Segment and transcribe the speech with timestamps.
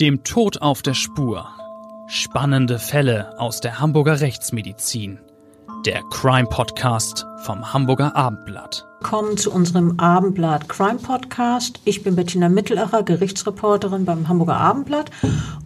[0.00, 1.48] Dem Tod auf der Spur.
[2.06, 5.18] Spannende Fälle aus der Hamburger Rechtsmedizin.
[5.84, 8.86] Der Crime Podcast vom Hamburger Abendblatt.
[9.00, 11.80] Willkommen zu unserem Abendblatt Crime Podcast.
[11.84, 15.10] Ich bin Bettina Mittelacher, Gerichtsreporterin beim Hamburger Abendblatt.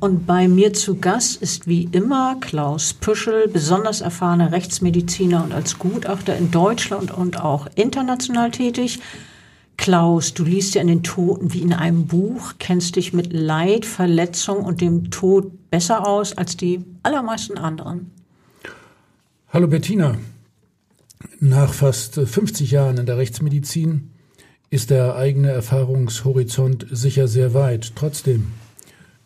[0.01, 5.79] Und bei mir zu Gast ist wie immer Klaus Püschel, besonders erfahrener Rechtsmediziner und als
[5.79, 8.99] Gutachter in Deutschland und auch international tätig.
[9.83, 13.85] Klaus, du liest ja in den Toten wie in einem Buch, kennst dich mit Leid,
[13.85, 18.13] Verletzung und dem Tod besser aus als die allermeisten anderen.
[19.49, 20.19] Hallo Bettina.
[21.41, 24.13] Nach fast 50 Jahren in der Rechtsmedizin
[24.71, 27.97] ist der eigene Erfahrungshorizont sicher sehr weit.
[27.97, 28.53] Trotzdem,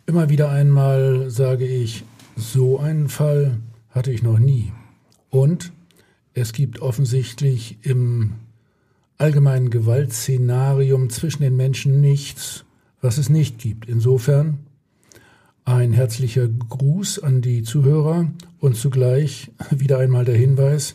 [0.06, 3.58] immer wieder einmal sage ich, so einen Fall
[3.90, 4.72] hatte ich noch nie.
[5.28, 5.70] Und
[6.32, 8.32] es gibt offensichtlich im
[9.18, 12.64] allgemeinen Gewaltszenarium zwischen den Menschen nichts,
[13.00, 13.88] was es nicht gibt.
[13.88, 14.58] Insofern
[15.64, 18.28] ein herzlicher Gruß an die Zuhörer
[18.60, 20.94] und zugleich wieder einmal der Hinweis,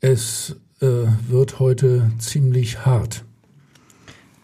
[0.00, 3.24] es äh, wird heute ziemlich hart.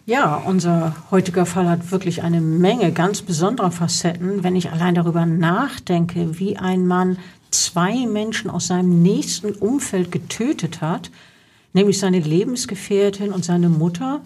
[0.05, 4.43] Ja, unser heutiger Fall hat wirklich eine Menge ganz besonderer Facetten.
[4.43, 7.19] Wenn ich allein darüber nachdenke, wie ein Mann
[7.53, 11.11] zwei Menschen aus seinem nächsten Umfeld getötet hat,
[11.73, 14.20] nämlich seine Lebensgefährtin und seine Mutter.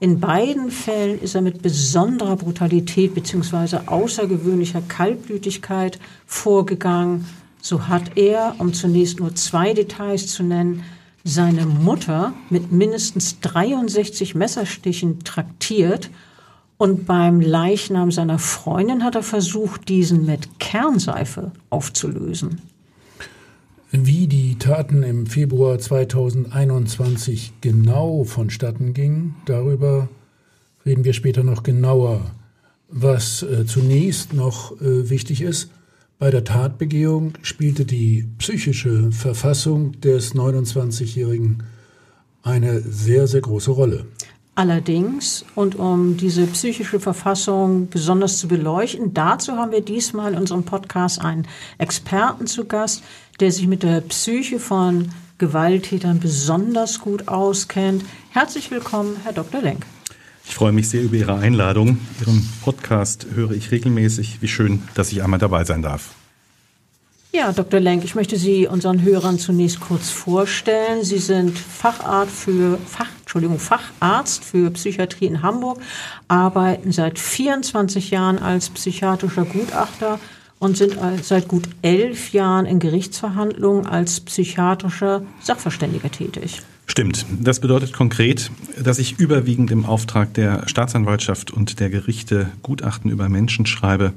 [0.00, 3.86] In beiden Fällen ist er mit besonderer Brutalität bzw.
[3.86, 7.26] außergewöhnlicher Kaltblütigkeit vorgegangen.
[7.60, 10.82] So hat er, um zunächst nur zwei Details zu nennen,
[11.24, 16.10] seine Mutter mit mindestens 63 Messerstichen traktiert
[16.78, 22.60] und beim Leichnam seiner Freundin hat er versucht, diesen mit Kernseife aufzulösen.
[23.94, 30.08] Wie die Taten im Februar 2021 genau vonstatten gingen, darüber
[30.86, 32.34] reden wir später noch genauer.
[32.88, 35.70] Was äh, zunächst noch äh, wichtig ist,
[36.18, 41.64] bei der Tatbegehung spielte die psychische Verfassung des 29-Jährigen
[42.42, 44.06] eine sehr, sehr große Rolle.
[44.54, 50.64] Allerdings, und um diese psychische Verfassung besonders zu beleuchten, dazu haben wir diesmal in unserem
[50.64, 51.48] Podcast einen
[51.78, 53.02] Experten zu Gast,
[53.40, 55.08] der sich mit der Psyche von
[55.38, 58.04] Gewalttätern besonders gut auskennt.
[58.30, 59.62] Herzlich willkommen, Herr Dr.
[59.62, 59.86] Lenk.
[60.44, 61.98] Ich freue mich sehr über Ihre Einladung.
[62.20, 64.42] Ihren Podcast höre ich regelmäßig.
[64.42, 66.14] Wie schön, dass ich einmal dabei sein darf.
[67.34, 67.80] Ja, Dr.
[67.80, 71.02] Lenk, ich möchte Sie unseren Hörern zunächst kurz vorstellen.
[71.02, 75.80] Sie sind Facharzt für, Fach, Entschuldigung, Facharzt für Psychiatrie in Hamburg,
[76.28, 80.20] arbeiten seit 24 Jahren als psychiatrischer Gutachter
[80.58, 86.60] und sind seit gut elf Jahren in Gerichtsverhandlungen als psychiatrischer Sachverständiger tätig.
[86.86, 87.24] Stimmt.
[87.40, 93.30] Das bedeutet konkret, dass ich überwiegend im Auftrag der Staatsanwaltschaft und der Gerichte Gutachten über
[93.30, 94.12] Menschen schreibe,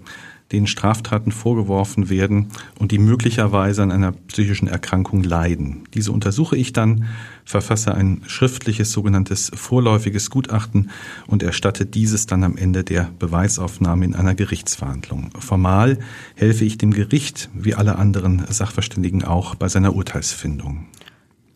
[0.51, 2.47] denen Straftaten vorgeworfen werden
[2.79, 5.83] und die möglicherweise an einer psychischen Erkrankung leiden.
[5.93, 7.05] Diese untersuche ich dann,
[7.45, 10.91] verfasse ein schriftliches sogenanntes vorläufiges Gutachten
[11.27, 15.31] und erstatte dieses dann am Ende der Beweisaufnahme in einer Gerichtsverhandlung.
[15.39, 15.97] Formal
[16.35, 20.85] helfe ich dem Gericht, wie alle anderen Sachverständigen auch, bei seiner Urteilsfindung.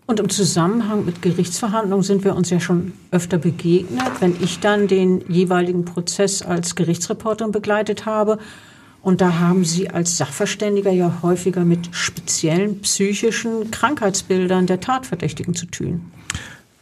[0.10, 4.10] Und im Zusammenhang mit Gerichtsverhandlungen sind wir uns ja schon öfter begegnet.
[4.20, 8.40] Wenn ich dann den jeweiligen Prozess als Gerichtsreporterin begleitet habe,
[9.02, 15.66] und da haben Sie als Sachverständiger ja häufiger mit speziellen psychischen Krankheitsbildern der Tatverdächtigen zu
[15.68, 16.12] tun.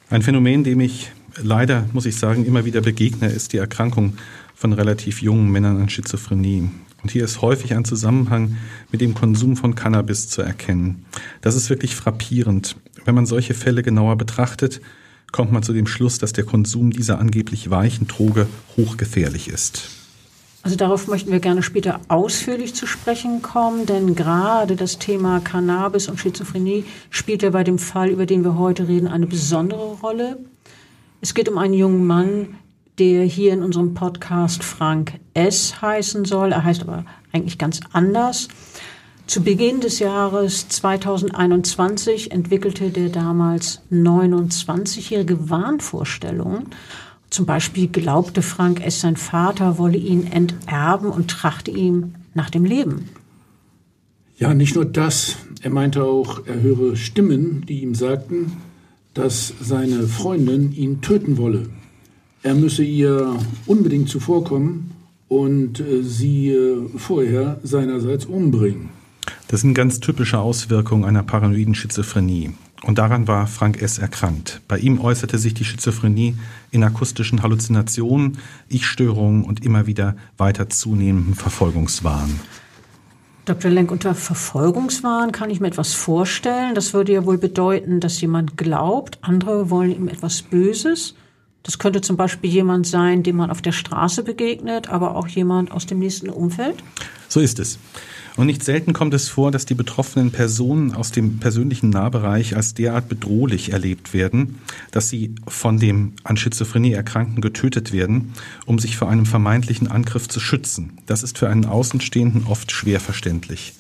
[0.10, 1.12] Ein Phänomen, dem ich
[1.42, 4.14] leider, muss ich sagen, immer wieder begegne, ist die Erkrankung
[4.56, 6.70] von relativ jungen Männern an Schizophrenie.
[7.04, 8.58] Und hier ist häufig ein Zusammenhang
[8.92, 11.06] mit dem Konsum von Cannabis zu erkennen.
[11.42, 12.76] Das ist wirklich frappierend.
[13.06, 14.82] Wenn man solche Fälle genauer betrachtet,
[15.32, 19.97] kommt man zu dem Schluss, dass der Konsum dieser angeblich weichen Droge hochgefährlich ist.
[20.68, 26.10] Also darauf möchten wir gerne später ausführlich zu sprechen kommen, denn gerade das Thema Cannabis
[26.10, 30.40] und Schizophrenie spielt ja bei dem Fall, über den wir heute reden, eine besondere Rolle.
[31.22, 32.58] Es geht um einen jungen Mann,
[33.00, 35.82] der hier in unserem Podcast Frank S.
[35.82, 36.52] heißen soll.
[36.52, 38.50] Er heißt aber eigentlich ganz anders.
[39.26, 46.66] Zu Beginn des Jahres 2021 entwickelte der damals 29-jährige Wahnvorstellungen
[47.30, 52.66] zum Beispiel glaubte Frank S., sein Vater wolle ihn enterben und trachte ihm nach dem
[52.66, 53.10] Leben.
[54.38, 55.38] Ja, nicht nur das.
[55.62, 58.54] Er meinte auch, er höre Stimmen, die ihm sagten,
[59.14, 61.70] dass seine Freundin ihn töten wolle.
[62.44, 63.36] Er müsse ihr
[63.66, 64.92] unbedingt zuvorkommen
[65.28, 68.90] und äh, sie äh, vorher seinerseits umbringen.
[69.48, 72.52] Das sind ganz typische Auswirkungen einer paranoiden Schizophrenie.
[72.84, 73.98] Und daran war Frank S.
[73.98, 74.62] erkrankt.
[74.68, 76.36] Bei ihm äußerte sich die Schizophrenie
[76.72, 78.38] in akustischen Halluzinationen,
[78.70, 82.40] Ich-Störungen und immer wieder weiter zunehmendem Verfolgungswahn.
[83.46, 83.72] Dr.
[83.72, 86.76] Lenk, unter Verfolgungswahn kann ich mir etwas vorstellen.
[86.76, 91.16] Das würde ja wohl bedeuten, dass jemand glaubt, andere wollen ihm etwas Böses.
[91.64, 95.72] Das könnte zum Beispiel jemand sein, dem man auf der Straße begegnet, aber auch jemand
[95.72, 96.84] aus dem nächsten Umfeld.
[97.28, 97.80] So ist es.
[98.38, 102.76] Und nicht selten kommt es vor, dass die betroffenen Personen aus dem persönlichen Nahbereich als
[102.76, 104.60] derart bedrohlich erlebt werden,
[104.92, 108.34] dass sie von dem an Schizophrenie Erkrankten getötet werden,
[108.68, 111.00] um sich vor einem vermeintlichen Angriff zu schützen.
[111.08, 113.74] Das ist für einen Außenstehenden oft schwer verständlich.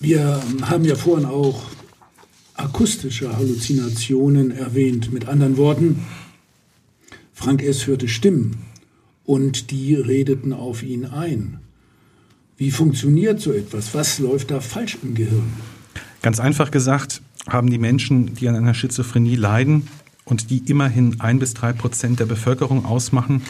[0.00, 1.62] Wir haben ja vorhin auch
[2.54, 5.12] akustische Halluzinationen erwähnt.
[5.12, 6.04] Mit anderen Worten,
[7.34, 7.86] Frank S.
[7.86, 8.64] hörte Stimmen
[9.24, 11.60] und die redeten auf ihn ein.
[12.58, 13.94] Wie funktioniert so etwas?
[13.94, 15.52] Was läuft da falsch im Gehirn?
[16.22, 19.86] Ganz einfach gesagt haben die Menschen, die an einer Schizophrenie leiden
[20.24, 23.42] und die immerhin ein bis drei Prozent der Bevölkerung ausmachen,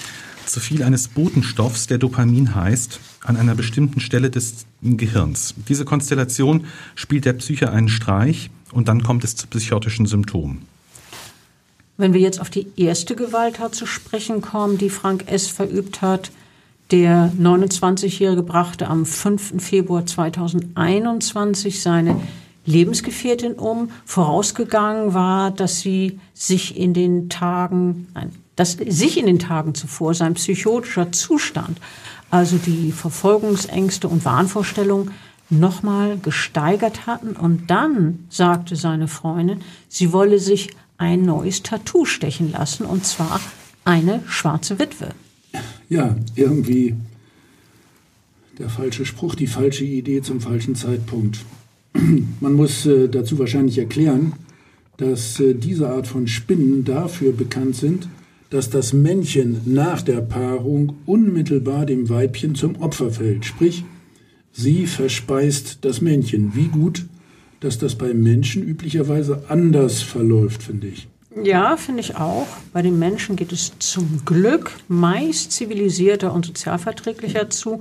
[0.45, 5.55] zu viel eines Botenstoffs, der Dopamin heißt, an einer bestimmten Stelle des Gehirns.
[5.69, 10.67] Diese Konstellation spielt der Psyche einen Streich und dann kommt es zu psychotischen Symptomen.
[11.97, 15.49] Wenn wir jetzt auf die erste Gewalttat zu sprechen kommen, die Frank S.
[15.49, 16.31] verübt hat,
[16.91, 19.63] der 29-Jährige brachte am 5.
[19.63, 22.21] Februar 2021 seine
[22.65, 23.91] Lebensgefährtin um.
[24.05, 30.15] Vorausgegangen war, dass sie sich in den Tagen, nein, dass sich in den Tagen zuvor
[30.15, 31.79] sein psychotischer Zustand,
[32.31, 35.13] also die Verfolgungsängste und Wahnvorstellungen,
[35.51, 37.37] nochmal gesteigert hatten.
[37.37, 43.41] Und dann sagte seine Freundin, sie wolle sich ein neues Tattoo stechen lassen, und zwar
[43.85, 45.15] eine schwarze Witwe
[45.89, 46.95] ja, irgendwie
[48.59, 51.45] der falsche Spruch, die falsche Idee zum falschen Zeitpunkt.
[52.41, 54.33] Man muss äh, dazu wahrscheinlich erklären,
[54.97, 58.09] dass äh, diese Art von Spinnen dafür bekannt sind,
[58.51, 63.45] dass das Männchen nach der Paarung unmittelbar dem Weibchen zum Opfer fällt.
[63.45, 63.85] Sprich,
[64.53, 66.55] sie verspeist das Männchen.
[66.55, 67.07] Wie gut,
[67.61, 71.09] dass das bei Menschen üblicherweise anders verläuft, finde ich.
[71.35, 72.47] Ja, finde ich auch.
[72.73, 77.81] Bei den Menschen geht es zum Glück meist zivilisierter und sozialverträglicher zu.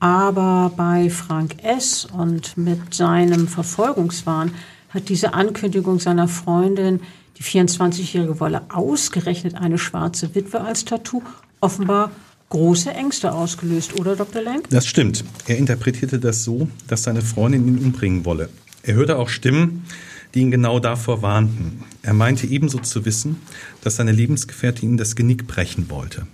[0.00, 2.04] Aber bei Frank S.
[2.04, 4.52] und mit seinem Verfolgungswahn
[4.90, 7.00] hat diese Ankündigung seiner Freundin,
[7.38, 11.22] die 24-jährige wolle ausgerechnet eine schwarze Witwe als Tattoo,
[11.60, 12.10] offenbar
[12.50, 14.42] große Ängste ausgelöst, oder Dr.
[14.42, 14.68] Lenk?
[14.70, 15.24] Das stimmt.
[15.46, 18.50] Er interpretierte das so, dass seine Freundin ihn umbringen wolle.
[18.82, 19.84] Er hörte auch Stimmen,
[20.34, 21.84] die ihn genau davor warnten.
[22.02, 23.36] Er meinte ebenso zu wissen,
[23.82, 26.26] dass seine Lebensgefährtin ihm das Genick brechen wollte.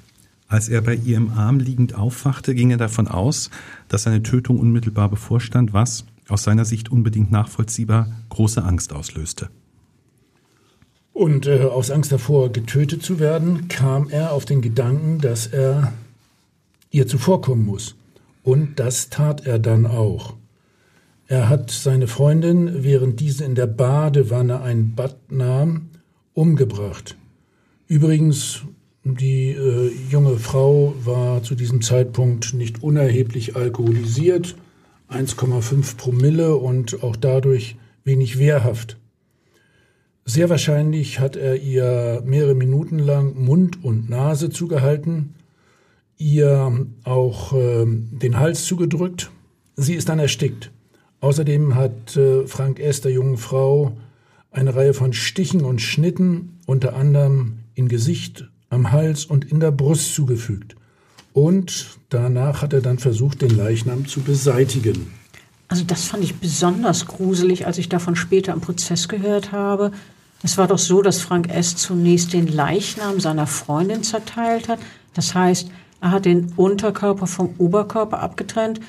[0.48, 3.50] Als er bei ihr im Arm liegend aufwachte, ging er davon aus,
[3.88, 9.50] dass seine Tötung unmittelbar bevorstand, was, aus seiner Sicht unbedingt nachvollziehbar, große Angst auslöste.
[11.12, 15.92] Und äh, aus Angst davor, getötet zu werden, kam er auf den Gedanken, dass er
[16.90, 17.94] ihr zuvorkommen muss.
[18.42, 20.34] Und das tat er dann auch.
[21.30, 25.90] Er hat seine Freundin, während diese in der Badewanne ein Bad nahm,
[26.34, 27.16] umgebracht.
[27.86, 28.62] Übrigens,
[29.04, 34.56] die äh, junge Frau war zu diesem Zeitpunkt nicht unerheblich alkoholisiert,
[35.08, 38.98] 1,5 Promille und auch dadurch wenig wehrhaft.
[40.24, 45.36] Sehr wahrscheinlich hat er ihr mehrere Minuten lang Mund und Nase zugehalten,
[46.18, 49.30] ihr auch äh, den Hals zugedrückt.
[49.76, 50.72] Sie ist dann erstickt.
[51.20, 53.00] Außerdem hat äh, Frank S.
[53.00, 53.92] der jungen Frau
[54.50, 59.70] eine Reihe von Stichen und Schnitten, unter anderem in Gesicht, am Hals und in der
[59.70, 60.76] Brust zugefügt.
[61.32, 65.12] Und danach hat er dann versucht, den Leichnam zu beseitigen.
[65.68, 69.92] Also das fand ich besonders gruselig, als ich davon später im Prozess gehört habe.
[70.42, 71.76] Es war doch so, dass Frank S.
[71.76, 74.80] zunächst den Leichnam seiner Freundin zerteilt hat.
[75.14, 78.80] Das heißt, er hat den Unterkörper vom Oberkörper abgetrennt.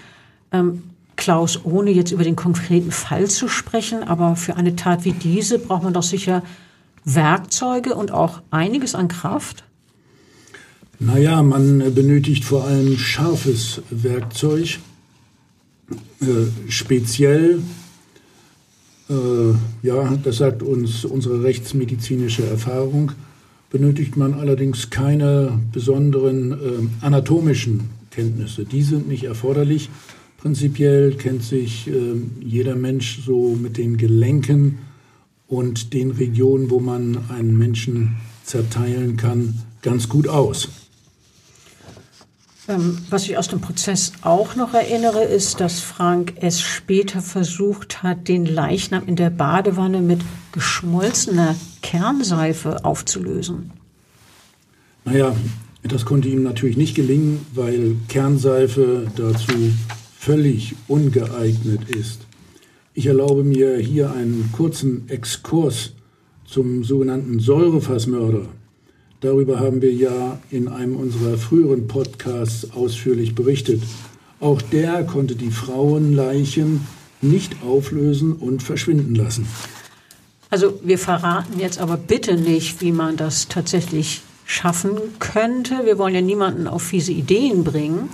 [0.51, 0.83] Ähm,
[1.21, 5.59] Klaus, ohne jetzt über den konkreten Fall zu sprechen, aber für eine Tat wie diese
[5.59, 6.41] braucht man doch sicher
[7.05, 9.63] Werkzeuge und auch einiges an Kraft?
[10.97, 14.79] Naja, man benötigt vor allem scharfes Werkzeug.
[16.21, 16.25] Äh,
[16.69, 17.61] speziell,
[19.07, 19.13] äh,
[19.83, 23.11] ja, das sagt uns unsere rechtsmedizinische Erfahrung,
[23.69, 28.65] benötigt man allerdings keine besonderen äh, anatomischen Kenntnisse.
[28.65, 29.89] Die sind nicht erforderlich.
[30.41, 34.79] Prinzipiell kennt sich äh, jeder Mensch so mit den Gelenken
[35.47, 40.69] und den Regionen, wo man einen Menschen zerteilen kann, ganz gut aus.
[42.67, 48.01] Ähm, was ich aus dem Prozess auch noch erinnere, ist, dass Frank es später versucht
[48.01, 50.21] hat, den Leichnam in der Badewanne mit
[50.53, 53.71] geschmolzener Kernseife aufzulösen.
[55.05, 55.35] Naja,
[55.83, 59.53] das konnte ihm natürlich nicht gelingen, weil Kernseife dazu
[60.21, 62.27] völlig ungeeignet ist.
[62.93, 65.93] Ich erlaube mir hier einen kurzen Exkurs
[66.45, 68.45] zum sogenannten Säurefassmörder.
[69.21, 73.81] Darüber haben wir ja in einem unserer früheren Podcasts ausführlich berichtet.
[74.39, 76.85] Auch der konnte die Frauenleichen
[77.23, 79.47] nicht auflösen und verschwinden lassen.
[80.51, 85.83] Also wir verraten jetzt aber bitte nicht, wie man das tatsächlich schaffen könnte.
[85.83, 88.09] Wir wollen ja niemanden auf fiese Ideen bringen.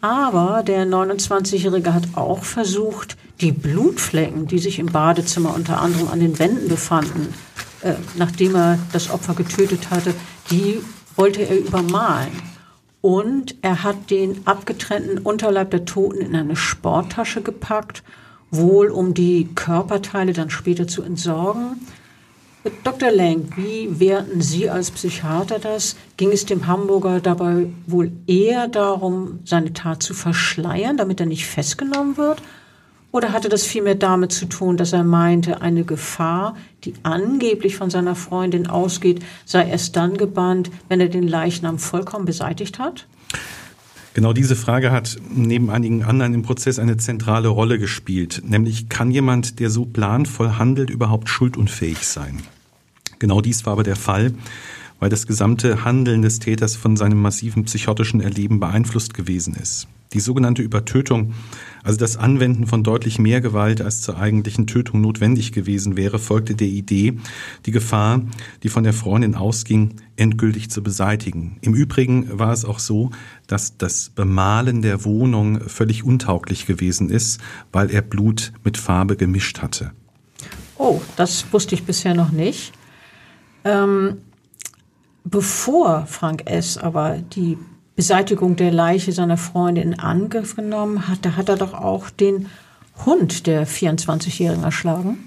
[0.00, 6.20] Aber der 29-Jährige hat auch versucht, die Blutflecken, die sich im Badezimmer unter anderem an
[6.20, 7.34] den Wänden befanden,
[7.82, 10.14] äh, nachdem er das Opfer getötet hatte,
[10.50, 10.80] die
[11.16, 12.32] wollte er übermalen.
[13.02, 18.02] Und er hat den abgetrennten Unterleib der Toten in eine Sporttasche gepackt,
[18.50, 21.86] wohl um die Körperteile dann später zu entsorgen.
[22.84, 23.10] Dr.
[23.10, 25.96] Lenk, wie werten Sie als Psychiater das?
[26.18, 31.46] Ging es dem Hamburger dabei wohl eher darum, seine Tat zu verschleiern, damit er nicht
[31.46, 32.42] festgenommen wird?
[33.12, 37.88] Oder hatte das vielmehr damit zu tun, dass er meinte, eine Gefahr, die angeblich von
[37.88, 43.06] seiner Freundin ausgeht, sei erst dann gebannt, wenn er den Leichnam vollkommen beseitigt hat?
[44.12, 49.12] Genau diese Frage hat neben einigen anderen im Prozess eine zentrale Rolle gespielt, nämlich kann
[49.12, 52.40] jemand, der so planvoll handelt, überhaupt schuldunfähig sein?
[53.20, 54.34] Genau dies war aber der Fall,
[54.98, 59.86] weil das gesamte Handeln des Täters von seinem massiven psychotischen Erleben beeinflusst gewesen ist.
[60.12, 61.34] Die sogenannte Übertötung,
[61.84, 66.56] also das Anwenden von deutlich mehr Gewalt als zur eigentlichen Tötung notwendig gewesen wäre, folgte
[66.56, 67.18] der Idee,
[67.64, 68.22] die Gefahr,
[68.64, 71.58] die von der Freundin ausging, endgültig zu beseitigen.
[71.60, 73.10] Im Übrigen war es auch so,
[73.46, 77.40] dass das Bemalen der Wohnung völlig untauglich gewesen ist,
[77.70, 79.92] weil er Blut mit Farbe gemischt hatte.
[80.76, 82.72] Oh, das wusste ich bisher noch nicht.
[83.64, 84.16] Ähm,
[85.22, 86.78] bevor Frank S.
[86.78, 87.58] aber die
[88.00, 92.46] Beseitigung der Leiche seiner Freundin in Angriff genommen hat, da hat er doch auch den
[93.04, 95.18] Hund der 24-Jährigen erschlagen.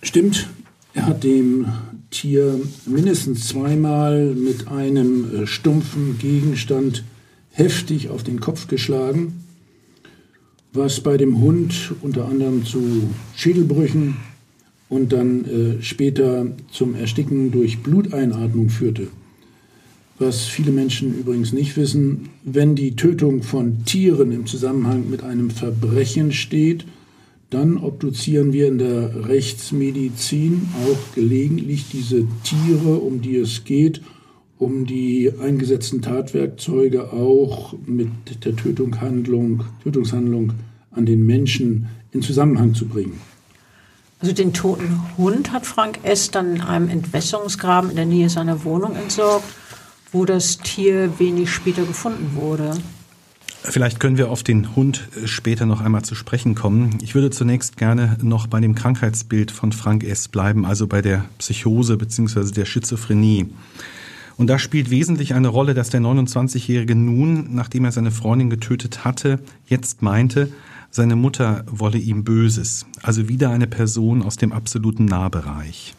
[0.00, 0.48] Stimmt.
[0.94, 1.66] Er hat dem
[2.10, 7.04] Tier mindestens zweimal mit einem äh, stumpfen Gegenstand
[7.50, 9.44] heftig auf den Kopf geschlagen,
[10.72, 14.16] was bei dem Hund unter anderem zu Schädelbrüchen
[14.88, 19.08] und dann äh, später zum Ersticken durch Bluteinatmung führte.
[20.20, 25.50] Was viele Menschen übrigens nicht wissen, wenn die Tötung von Tieren im Zusammenhang mit einem
[25.50, 26.86] Verbrechen steht,
[27.50, 34.02] dann obduzieren wir in der Rechtsmedizin auch gelegentlich diese Tiere, um die es geht,
[34.58, 38.10] um die eingesetzten Tatwerkzeuge auch mit
[38.44, 40.52] der Tötungshandlung, Tötungshandlung
[40.90, 43.20] an den Menschen in Zusammenhang zu bringen.
[44.20, 46.32] Also den toten Hund hat Frank S.
[46.32, 49.46] dann in einem Entwässerungsgraben in der Nähe seiner Wohnung entsorgt
[50.12, 52.76] wo das Tier wenig später gefunden wurde.
[53.62, 56.98] Vielleicht können wir auf den Hund äh, später noch einmal zu sprechen kommen.
[57.02, 60.28] Ich würde zunächst gerne noch bei dem Krankheitsbild von Frank S.
[60.28, 62.52] bleiben, also bei der Psychose bzw.
[62.52, 63.50] der Schizophrenie.
[64.36, 69.04] Und da spielt wesentlich eine Rolle, dass der 29-Jährige nun, nachdem er seine Freundin getötet
[69.04, 70.52] hatte, jetzt meinte,
[70.90, 72.86] seine Mutter wolle ihm Böses.
[73.02, 75.94] Also wieder eine Person aus dem absoluten Nahbereich.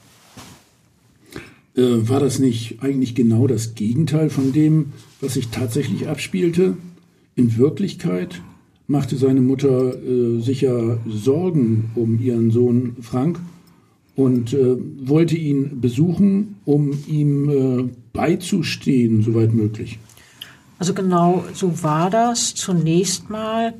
[1.79, 6.75] Äh, war das nicht eigentlich genau das Gegenteil von dem, was sich tatsächlich abspielte?
[7.35, 8.41] In Wirklichkeit
[8.87, 13.39] machte seine Mutter äh, sicher Sorgen um ihren Sohn Frank
[14.17, 19.99] und äh, wollte ihn besuchen, um ihm äh, beizustehen, soweit möglich.
[20.79, 22.55] Also genau so war das.
[22.55, 23.73] Zunächst mal,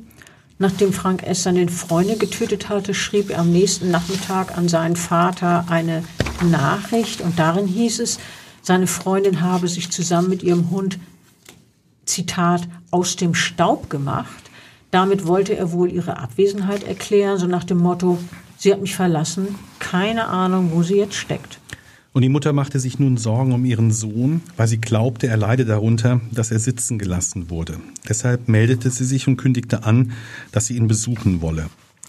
[0.60, 1.42] nachdem Frank S.
[1.42, 6.04] seine Freundin getötet hatte, schrieb er am nächsten Nachmittag an seinen Vater eine
[6.44, 8.18] Nachricht und darin hieß es,
[8.62, 10.98] seine Freundin habe sich zusammen mit ihrem Hund,
[12.04, 14.50] Zitat, aus dem Staub gemacht.
[14.90, 18.18] Damit wollte er wohl ihre Abwesenheit erklären, so nach dem Motto,
[18.58, 21.58] sie hat mich verlassen, keine Ahnung, wo sie jetzt steckt.
[22.12, 25.64] Und die Mutter machte sich nun Sorgen um ihren Sohn, weil sie glaubte, er leide
[25.64, 27.78] darunter, dass er sitzen gelassen wurde.
[28.08, 30.12] Deshalb meldete sie sich und kündigte an,
[30.50, 31.66] dass sie ihn besuchen wolle.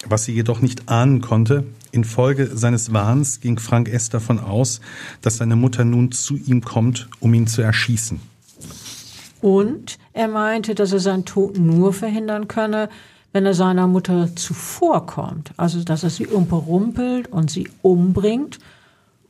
[0.07, 4.09] Was sie jedoch nicht ahnen konnte, infolge seines Wahns ging Frank S.
[4.09, 4.81] davon aus,
[5.21, 8.19] dass seine Mutter nun zu ihm kommt, um ihn zu erschießen.
[9.41, 12.89] Und er meinte, dass er seinen Tod nur verhindern könne,
[13.33, 15.51] wenn er seiner Mutter zuvorkommt.
[15.57, 18.57] Also, dass er sie umperumpelt und sie umbringt.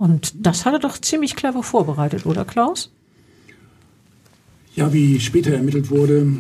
[0.01, 2.89] Und das hat er doch ziemlich clever vorbereitet, oder Klaus?
[4.75, 6.38] Ja, wie später ermittelt wurde,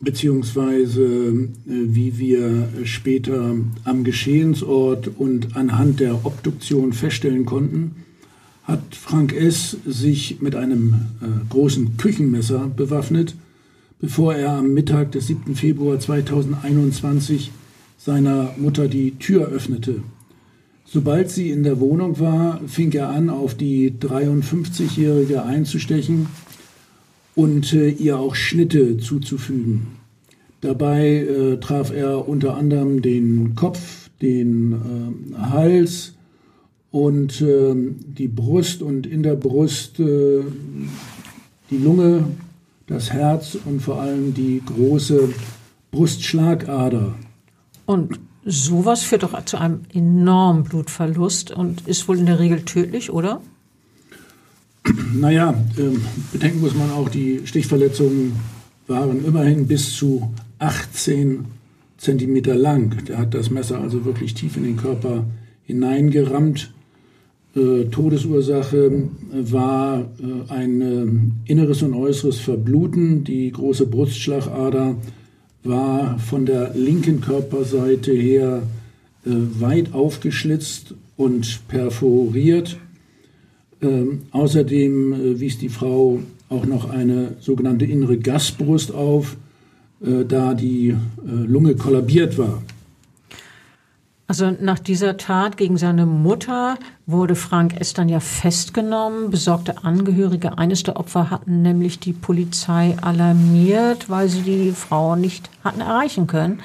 [0.00, 8.04] beziehungsweise äh, wie wir später am Geschehensort und anhand der Obduktion feststellen konnten,
[8.64, 9.76] hat Frank S.
[9.84, 13.34] sich mit einem äh, großen Küchenmesser bewaffnet,
[14.00, 15.56] bevor er am Mittag des 7.
[15.56, 17.52] Februar 2021
[17.98, 20.00] seiner Mutter die Tür öffnete.
[20.90, 26.28] Sobald sie in der Wohnung war, fing er an, auf die 53-Jährige einzustechen
[27.34, 29.88] und äh, ihr auch Schnitte zuzufügen.
[30.62, 34.72] Dabei äh, traf er unter anderem den Kopf, den
[35.34, 36.14] äh, Hals
[36.90, 40.40] und ähm, die Brust und in der Brust äh,
[41.70, 42.24] die Lunge,
[42.86, 45.28] das Herz und vor allem die große
[45.90, 47.14] Brustschlagader.
[47.84, 48.18] Und
[48.48, 53.40] sowas führt doch zu einem enormen Blutverlust und ist wohl in der Regel tödlich, oder?
[55.14, 55.98] Naja, äh,
[56.32, 58.32] bedenken muss man auch, die Stichverletzungen
[58.86, 61.44] waren immerhin bis zu 18
[61.98, 63.04] Zentimeter lang.
[63.06, 65.26] Der hat das Messer also wirklich tief in den Körper
[65.64, 66.72] hineingerammt.
[67.54, 73.24] Äh, Todesursache war äh, ein äh, inneres und äußeres Verbluten.
[73.24, 74.96] Die große Brustschlagader
[75.64, 78.62] war von der linken Körperseite her
[79.24, 82.78] äh, weit aufgeschlitzt und perforiert.
[83.80, 89.36] Ähm, außerdem äh, wies die Frau auch noch eine sogenannte innere Gasbrust auf,
[90.00, 92.62] äh, da die äh, Lunge kollabiert war.
[94.30, 97.94] Also nach dieser Tat gegen seine Mutter wurde Frank S.
[97.94, 99.30] dann ja festgenommen.
[99.30, 105.48] Besorgte Angehörige eines der Opfer hatten nämlich die Polizei alarmiert, weil sie die Frau nicht
[105.64, 106.60] hatten erreichen können.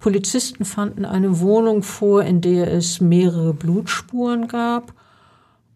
[0.00, 4.92] Polizisten fanden eine Wohnung vor, in der es mehrere Blutspuren gab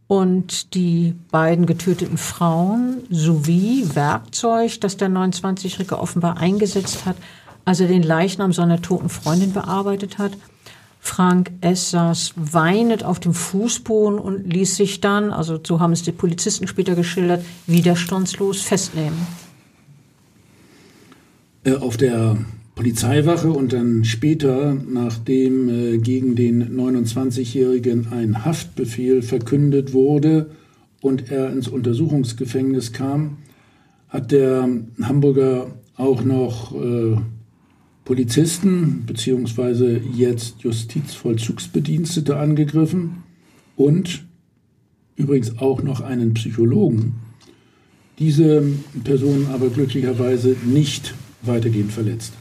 [0.09, 7.17] und die beiden getöteten Frauen sowie Werkzeug, das der 29-Jährige offenbar eingesetzt hat,
[7.65, 10.33] als er den Leichnam seiner toten Freundin bearbeitet hat.
[11.05, 11.91] Frank S.
[11.91, 16.69] saß weinend auf dem Fußboden und ließ sich dann, also so haben es die Polizisten
[16.69, 19.19] später geschildert, widerstandslos festnehmen.
[21.65, 22.37] Äh, auf der
[22.77, 30.53] Polizeiwache und dann später, nachdem äh, gegen den 29-Jährigen ein Haftbefehl verkündet wurde
[31.01, 33.39] und er ins Untersuchungsgefängnis kam,
[34.09, 34.69] hat der
[35.03, 37.17] Hamburger auch noch äh,
[38.05, 40.01] Polizisten bzw.
[40.15, 43.23] jetzt Justizvollzugsbedienstete angegriffen
[43.77, 44.25] und
[45.17, 47.15] übrigens auch noch einen Psychologen.
[48.19, 48.63] Diese
[49.05, 52.33] Personen aber glücklicherweise nicht weitergehend verletzt.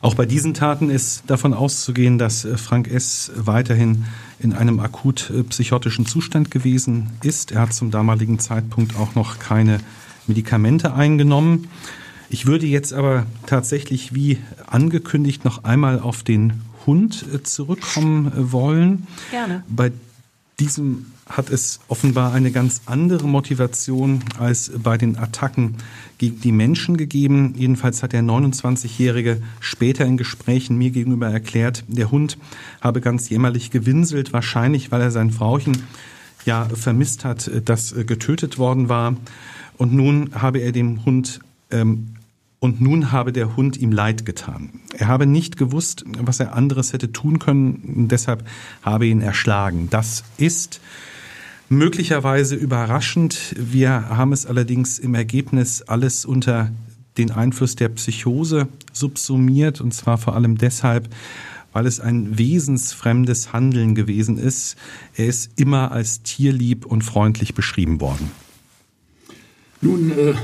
[0.00, 3.30] Auch bei diesen Taten ist davon auszugehen, dass äh, Frank S.
[3.36, 4.04] weiterhin
[4.40, 7.52] in einem akut äh, psychotischen Zustand gewesen ist.
[7.52, 9.78] Er hat zum damaligen Zeitpunkt auch noch keine
[10.26, 11.68] Medikamente eingenommen.
[12.32, 19.06] Ich würde jetzt aber tatsächlich wie angekündigt noch einmal auf den Hund äh, zurückkommen wollen.
[19.30, 19.62] Gerne.
[19.68, 19.92] Bei
[20.58, 25.76] diesem hat es offenbar eine ganz andere Motivation als bei den Attacken
[26.16, 27.54] gegen die Menschen gegeben.
[27.54, 32.38] Jedenfalls hat der 29-Jährige später in Gesprächen mir gegenüber erklärt, der Hund
[32.80, 35.82] habe ganz jämmerlich gewinselt, wahrscheinlich weil er sein Frauchen
[36.46, 39.16] ja vermisst hat, das getötet worden war.
[39.76, 41.40] Und nun habe er dem Hund
[41.70, 42.14] ähm,
[42.62, 44.70] und nun habe der Hund ihm leid getan.
[44.96, 48.46] Er habe nicht gewusst, was er anderes hätte tun können, deshalb
[48.82, 49.88] habe ihn erschlagen.
[49.90, 50.80] Das ist
[51.68, 53.56] möglicherweise überraschend.
[53.58, 56.70] Wir haben es allerdings im Ergebnis alles unter
[57.18, 61.12] den Einfluss der Psychose subsumiert und zwar vor allem deshalb,
[61.72, 64.76] weil es ein wesensfremdes Handeln gewesen ist.
[65.16, 68.30] Er ist immer als tierlieb und freundlich beschrieben worden.
[69.80, 70.34] Nun, äh,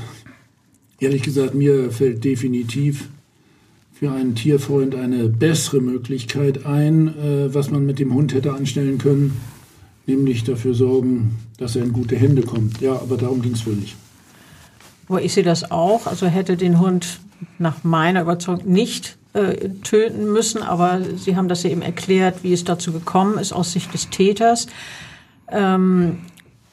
[1.01, 3.09] ehrlich gesagt, mir fällt definitiv
[3.93, 8.99] für einen Tierfreund eine bessere Möglichkeit ein, äh, was man mit dem Hund hätte anstellen
[8.99, 9.41] können
[10.09, 12.81] nämlich dafür sorgen, dass er in gute Hände kommt.
[12.81, 13.95] Ja, aber darum ging es wohl nicht.
[15.09, 16.07] Aber ich sehe das auch.
[16.07, 17.21] Also hätte den Hund
[17.59, 22.53] nach meiner Überzeugung nicht äh, töten müssen, aber Sie haben das ja eben erklärt, wie
[22.53, 24.67] es dazu gekommen ist aus Sicht des Täters.
[25.51, 26.19] Ähm,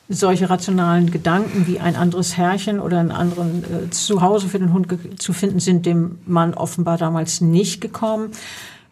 [0.07, 4.87] solche rationalen Gedanken wie ein anderes Herrchen oder einen anderen äh, Zuhause für den Hund
[5.17, 8.31] zu finden, sind dem Mann offenbar damals nicht gekommen.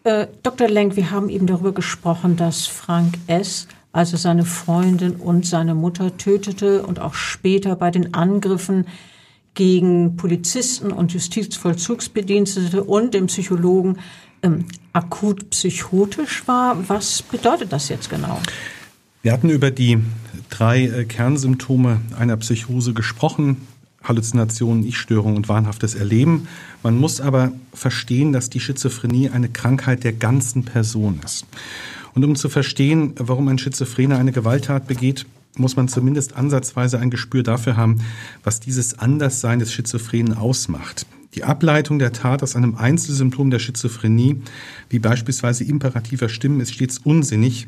[0.02, 0.68] Äh, Dr.
[0.68, 5.74] Lenk, wir haben eben darüber gesprochen, dass Frank S als er seine Freundin und seine
[5.76, 8.86] Mutter tötete und auch später bei den Angriffen
[9.54, 13.98] gegen Polizisten und Justizvollzugsbedienstete und den Psychologen
[14.42, 16.88] ähm, akut psychotisch war.
[16.88, 18.40] Was bedeutet das jetzt genau?
[19.22, 20.00] Wir hatten über die
[20.54, 23.66] drei äh, Kernsymptome einer Psychose gesprochen.
[24.02, 26.46] Halluzinationen, Ich-Störungen und wahnhaftes Erleben.
[26.82, 31.46] Man muss aber verstehen, dass die Schizophrenie eine Krankheit der ganzen Person ist.
[32.14, 35.24] Und um zu verstehen, warum ein Schizophrener eine Gewalttat begeht,
[35.56, 38.00] muss man zumindest ansatzweise ein Gespür dafür haben,
[38.42, 41.06] was dieses Anderssein des Schizophrenen ausmacht.
[41.34, 44.42] Die Ableitung der Tat aus einem Einzelsymptom der Schizophrenie,
[44.90, 47.66] wie beispielsweise imperativer Stimmen, ist stets unsinnig,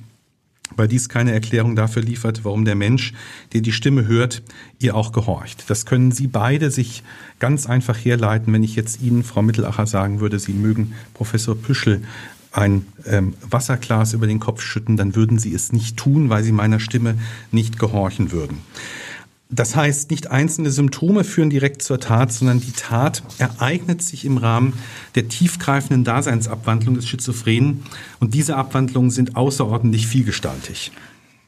[0.75, 3.13] weil dies keine Erklärung dafür liefert, warum der Mensch,
[3.53, 4.43] der die Stimme hört,
[4.79, 5.65] ihr auch gehorcht.
[5.69, 7.03] Das können Sie beide sich
[7.39, 12.03] ganz einfach herleiten, wenn ich jetzt Ihnen, Frau Mittelacher, sagen würde, Sie mögen Professor Püschel
[12.53, 16.53] ein ähm, Wasserglas über den Kopf schütten, dann würden Sie es nicht tun, weil Sie
[16.53, 17.17] meiner Stimme
[17.53, 18.59] nicht gehorchen würden.
[19.49, 24.39] Das heißt, nicht einzelne Symptome führen direkt zur Tat, sondern die Tat ereignet sich im
[24.39, 24.73] Rahmen
[25.15, 27.85] der tiefgreifenden Daseinsabwandlung des Schizophrenen
[28.19, 30.91] und diese Abwandlungen sind außerordentlich vielgestaltig.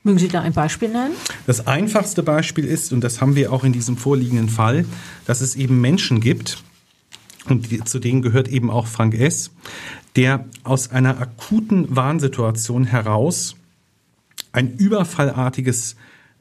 [0.04, 1.14] Mögen Sie da ein Beispiel nennen?
[1.46, 4.84] Das einfachste Beispiel ist, und das haben wir auch in diesem vorliegenden Fall,
[5.26, 6.62] dass es eben Menschen gibt,
[7.46, 9.50] und zu denen gehört eben auch Frank S.,
[10.14, 13.56] der aus einer akuten Warnsituation heraus
[14.52, 15.96] ein überfallartiges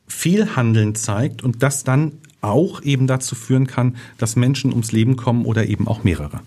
[0.08, 5.46] Fehlhandeln zeigt und das dann auch eben dazu führen kann, dass Menschen ums Leben kommen
[5.46, 6.42] oder eben auch mehrere.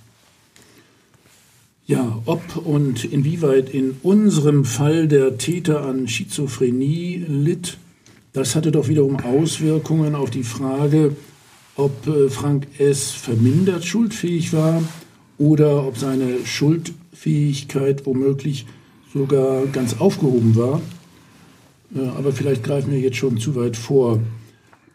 [1.87, 7.79] Ja, ob und inwieweit in unserem Fall der Täter an Schizophrenie litt,
[8.33, 11.17] das hatte doch wiederum Auswirkungen auf die Frage,
[11.75, 13.11] ob äh, Frank S.
[13.11, 14.83] vermindert schuldfähig war
[15.37, 18.67] oder ob seine Schuldfähigkeit womöglich
[19.13, 20.81] sogar ganz aufgehoben war.
[21.95, 24.21] Aber vielleicht greifen wir jetzt schon zu weit vor.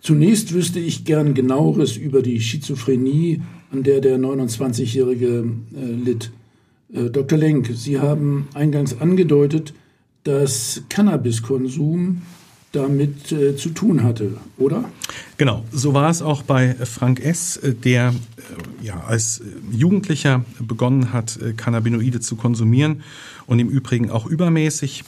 [0.02, 6.32] Zunächst wüsste ich gern genaueres über die Schizophrenie, an der der 29-Jährige äh, litt.
[6.94, 7.38] Äh, Dr.
[7.38, 9.74] Lenk, Sie haben eingangs angedeutet,
[10.24, 12.22] dass Cannabiskonsum
[12.72, 14.86] damit äh, zu tun hatte, oder?
[15.38, 21.14] Genau, so war es auch bei Frank S., äh, der äh, ja, als Jugendlicher begonnen
[21.14, 23.02] hat, äh, Cannabinoide zu konsumieren
[23.48, 25.04] und im Übrigen auch übermäßig.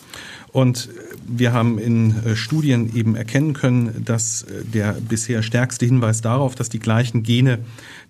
[0.53, 0.89] Und
[1.27, 6.55] wir haben in äh, Studien eben erkennen können, dass äh, der bisher stärkste Hinweis darauf,
[6.55, 7.59] dass die gleichen Gene,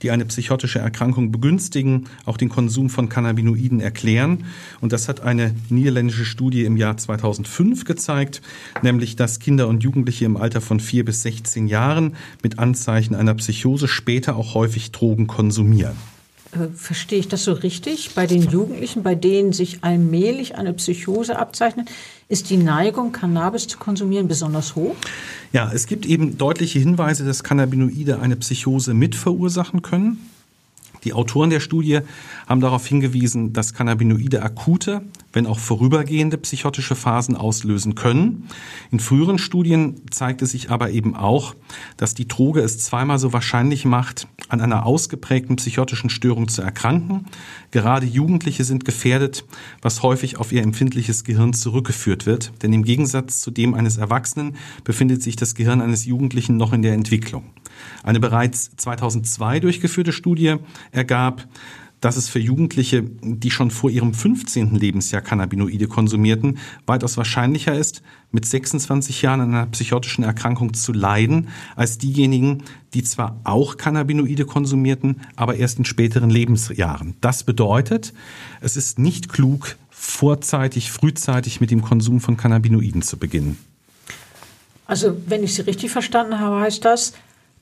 [0.02, 4.46] die eine psychotische Erkrankung begünstigen, auch den Konsum von Cannabinoiden erklären.
[4.82, 8.42] Und das hat eine niederländische Studie im Jahr 2005 gezeigt,
[8.84, 13.34] nämlich dass Kinder und Jugendliche im Alter von vier bis 16 Jahren mit Anzeichen einer
[13.34, 15.96] Psychose später auch häufig Drogen konsumieren.
[16.52, 18.16] Äh, verstehe ich das so richtig?
[18.16, 21.90] Bei den Jugendlichen, bei denen sich allmählich eine Psychose abzeichnet,
[22.30, 24.96] ist die Neigung, Cannabis zu konsumieren, besonders hoch?
[25.54, 30.30] Ja, es gibt eben deutliche Hinweise, dass Cannabinoide eine Psychose mit verursachen können.
[31.04, 32.00] Die Autoren der Studie
[32.48, 35.02] haben darauf hingewiesen, dass Cannabinoide akute,
[35.34, 38.50] wenn auch vorübergehende psychotische Phasen auslösen können.
[38.92, 41.56] In früheren Studien zeigte sich aber eben auch,
[41.98, 47.26] dass die Droge es zweimal so wahrscheinlich macht, an einer ausgeprägten psychotischen Störung zu erkranken.
[47.72, 49.46] Gerade Jugendliche sind gefährdet,
[49.82, 52.54] was häufig auf ihr empfindliches Gehirn zurückgeführt wird.
[52.62, 56.82] Denn im Gegensatz zu dem eines Erwachsenen befindet sich das Gehirn eines Jugendlichen noch in
[56.82, 57.44] der Entwicklung.
[58.04, 60.56] Eine bereits 2002 durchgeführte Studie
[60.92, 61.48] ergab,
[62.02, 64.76] dass es für Jugendliche, die schon vor ihrem 15.
[64.76, 71.48] Lebensjahr Cannabinoide konsumierten, weitaus wahrscheinlicher ist, mit 26 Jahren an einer psychotischen Erkrankung zu leiden,
[71.76, 72.64] als diejenigen,
[72.94, 77.16] die zwar auch Cannabinoide konsumierten, aber erst in späteren Lebensjahren.
[77.22, 78.14] Das bedeutet,
[78.62, 83.58] es ist nicht klug, vorzeitig, frühzeitig mit dem Konsum von Cannabinoiden zu beginnen.
[84.86, 87.14] Also, wenn ich Sie richtig verstanden habe, heißt das,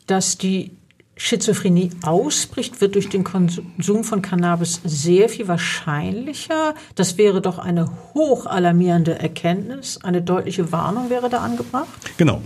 [0.08, 0.72] dass die
[1.18, 6.76] Schizophrenie ausbricht, wird durch den Konsum von Cannabis sehr viel wahrscheinlicher.
[6.96, 10.00] Das wäre doch eine hochalarmierende Erkenntnis.
[10.04, 11.88] Eine deutliche Warnung wäre da angebracht.
[12.18, 12.42] Genau.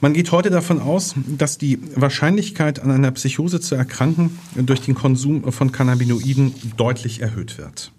[0.00, 4.94] Man geht heute davon aus, dass die Wahrscheinlichkeit, an einer Psychose zu erkranken, durch den
[4.94, 7.90] Konsum von Cannabinoiden deutlich erhöht wird.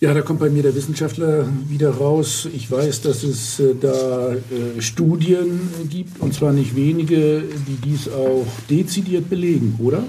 [0.00, 2.48] Ja, da kommt bei mir der Wissenschaftler wieder raus.
[2.54, 5.60] Ich weiß, dass es äh, da äh, Studien
[5.90, 10.02] gibt, und zwar nicht wenige, die dies auch dezidiert belegen, oder?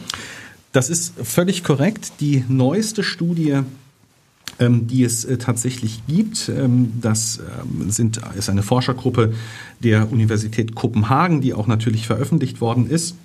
[0.72, 2.14] Das ist völlig korrekt.
[2.22, 3.60] Die neueste Studie
[4.60, 6.48] ähm, die es äh, tatsächlich gibt.
[6.48, 9.34] Ähm, das ähm, sind, ist eine Forschergruppe
[9.80, 13.16] der Universität Kopenhagen, die auch natürlich veröffentlicht worden ist.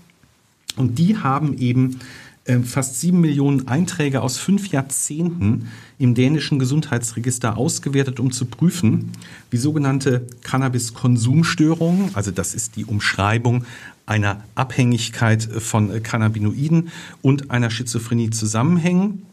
[0.77, 2.01] Und die haben eben
[2.47, 9.13] ähm, fast sieben Millionen Einträge aus fünf Jahrzehnten im dänischen Gesundheitsregister ausgewertet, um zu prüfen,
[9.51, 13.65] wie sogenannte Cannabis-Konsumstörungen, also das ist die Umschreibung
[14.07, 16.91] einer Abhängigkeit von Cannabinoiden
[17.23, 19.27] und einer Schizophrenie zusammenhängen.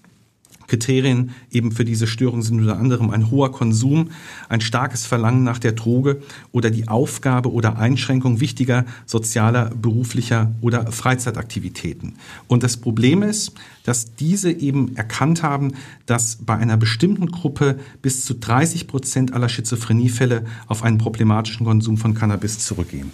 [0.67, 4.09] Kriterien eben für diese Störung sind unter anderem ein hoher Konsum,
[4.49, 6.21] ein starkes Verlangen nach der Droge
[6.51, 12.15] oder die Aufgabe oder Einschränkung wichtiger sozialer, beruflicher oder Freizeitaktivitäten.
[12.47, 15.73] Und das Problem ist, dass diese eben erkannt haben,
[16.05, 21.97] dass bei einer bestimmten Gruppe bis zu 30 Prozent aller Schizophreniefälle auf einen problematischen Konsum
[21.97, 23.11] von Cannabis zurückgehen.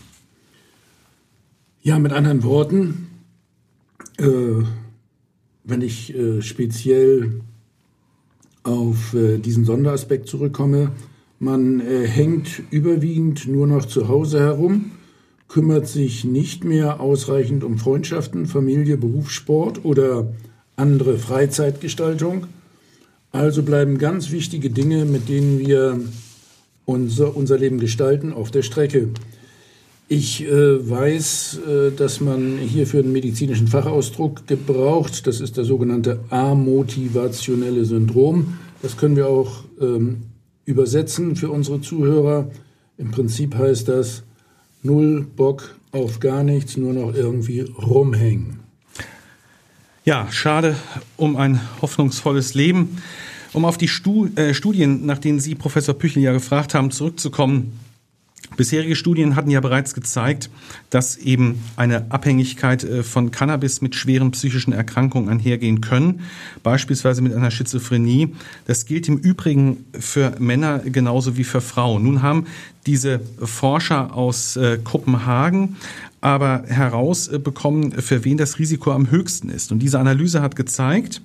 [1.81, 3.07] Ja, mit anderen Worten,
[4.17, 4.63] äh
[5.69, 7.41] wenn ich äh, speziell
[8.63, 10.91] auf äh, diesen Sonderaspekt zurückkomme,
[11.39, 14.91] man äh, hängt überwiegend nur noch zu Hause herum,
[15.47, 20.33] kümmert sich nicht mehr ausreichend um Freundschaften, Familie, Berufssport oder
[20.75, 22.47] andere Freizeitgestaltung.
[23.31, 25.99] Also bleiben ganz wichtige Dinge, mit denen wir
[26.85, 29.09] unser, unser Leben gestalten, auf der Strecke.
[30.11, 35.27] Ich äh, weiß, äh, dass man hierfür einen medizinischen Fachausdruck gebraucht.
[35.27, 38.57] Das ist das sogenannte amotivationelle Syndrom.
[38.81, 40.23] Das können wir auch ähm,
[40.65, 42.49] übersetzen für unsere Zuhörer.
[42.97, 44.23] Im Prinzip heißt das
[44.81, 48.61] null Bock auf gar nichts, nur noch irgendwie rumhängen.
[50.05, 50.75] Ja, schade
[51.17, 52.97] um ein hoffnungsvolles Leben.
[53.53, 57.73] Um auf die Stu äh, Studien, nach denen Sie, Professor Püchel, ja gefragt haben, zurückzukommen.
[58.59, 60.49] Bisherige Studien hatten ja bereits gezeigt,
[60.89, 66.23] dass eben eine Abhängigkeit äh, von Cannabis mit schweren psychischen Erkrankungen einhergehen können,
[66.61, 68.35] beispielsweise mit einer Schizophrenie.
[68.65, 72.03] Das gilt im Übrigen für Männer genauso wie für Frauen.
[72.03, 72.47] Nun haben
[72.85, 75.77] diese Forscher aus äh, Kopenhagen
[76.21, 79.71] aber herausbekommen, für wen das Risiko am höchsten ist.
[79.71, 81.21] Und diese Analyse hat gezeigt,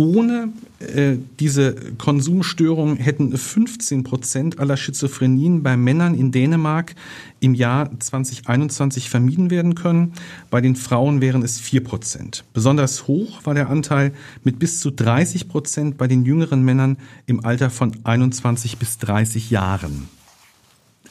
[0.00, 6.94] ohne äh, diese Konsumstörung hätten 15 Prozent aller Schizophrenien bei Männern in Dänemark
[7.40, 10.14] im Jahr 2021 vermieden werden können.
[10.48, 12.44] Bei den Frauen wären es 4 Prozent.
[12.54, 17.44] Besonders hoch war der Anteil mit bis zu 30 Prozent bei den jüngeren Männern im
[17.44, 20.08] Alter von 21 bis 30 Jahren.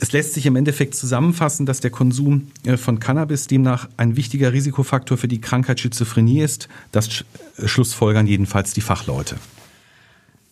[0.01, 4.53] Es lässt sich im Endeffekt zusammenfassen, dass der Konsum äh, von Cannabis demnach ein wichtiger
[4.53, 6.69] Risikofaktor für die Krankheit Schizophrenie ist.
[6.91, 7.25] Das
[7.57, 9.35] äh, schlussfolgern jedenfalls die Fachleute.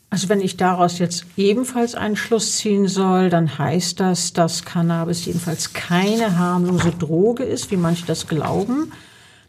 [0.10, 5.26] Also wenn ich daraus jetzt ebenfalls einen Schluss ziehen soll, dann heißt das, dass Cannabis
[5.26, 8.92] jedenfalls keine harmlose Droge ist, wie manche das glauben,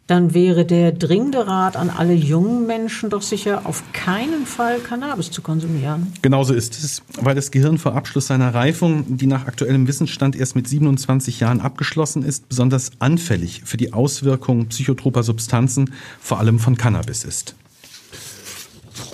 [0.09, 5.31] dann wäre der dringende Rat an alle jungen Menschen doch sicher, auf keinen Fall Cannabis
[5.31, 6.13] zu konsumieren.
[6.23, 10.57] Genauso ist es, weil das Gehirn vor Abschluss seiner Reifung, die nach aktuellem Wissensstand erst
[10.57, 16.79] mit 27 Jahren abgeschlossen ist, besonders anfällig für die Auswirkungen psychotroper Substanzen, vor allem von
[16.79, 17.55] Cannabis ist.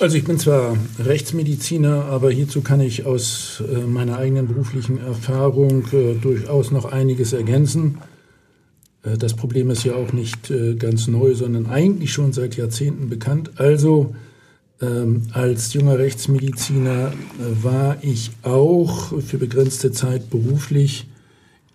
[0.01, 5.87] Also ich bin zwar Rechtsmediziner, aber hierzu kann ich aus äh, meiner eigenen beruflichen Erfahrung
[5.93, 7.99] äh, durchaus noch einiges ergänzen.
[9.05, 13.09] Äh, das Problem ist ja auch nicht äh, ganz neu, sondern eigentlich schon seit Jahrzehnten
[13.09, 13.53] bekannt.
[13.57, 14.15] Also
[14.81, 21.07] ähm, als junger Rechtsmediziner äh, war ich auch für begrenzte Zeit beruflich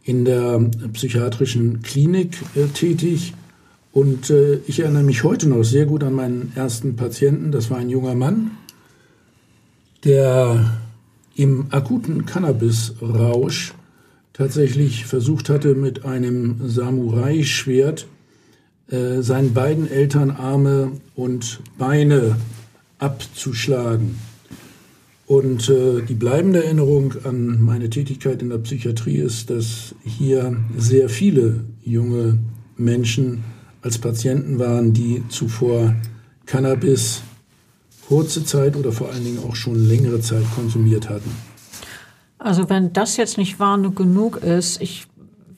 [0.03, 0.59] in der
[0.93, 2.39] psychiatrischen Klinik
[2.73, 3.33] tätig.
[3.91, 4.33] Und
[4.65, 7.51] ich erinnere mich heute noch sehr gut an meinen ersten Patienten.
[7.51, 8.51] Das war ein junger Mann,
[10.03, 10.79] der
[11.35, 13.73] im akuten Cannabisrausch
[14.39, 18.07] tatsächlich versucht hatte, mit einem Samurai-Schwert
[18.89, 22.37] äh, seinen beiden Eltern Arme und Beine
[22.99, 24.17] abzuschlagen.
[25.27, 31.09] Und äh, die bleibende Erinnerung an meine Tätigkeit in der Psychiatrie ist, dass hier sehr
[31.09, 32.37] viele junge
[32.77, 33.43] Menschen
[33.81, 35.95] als Patienten waren, die zuvor
[36.45, 37.23] Cannabis
[38.07, 41.48] kurze Zeit oder vor allen Dingen auch schon längere Zeit konsumiert hatten.
[42.39, 45.07] Also wenn das jetzt nicht Warnung genug ist, ich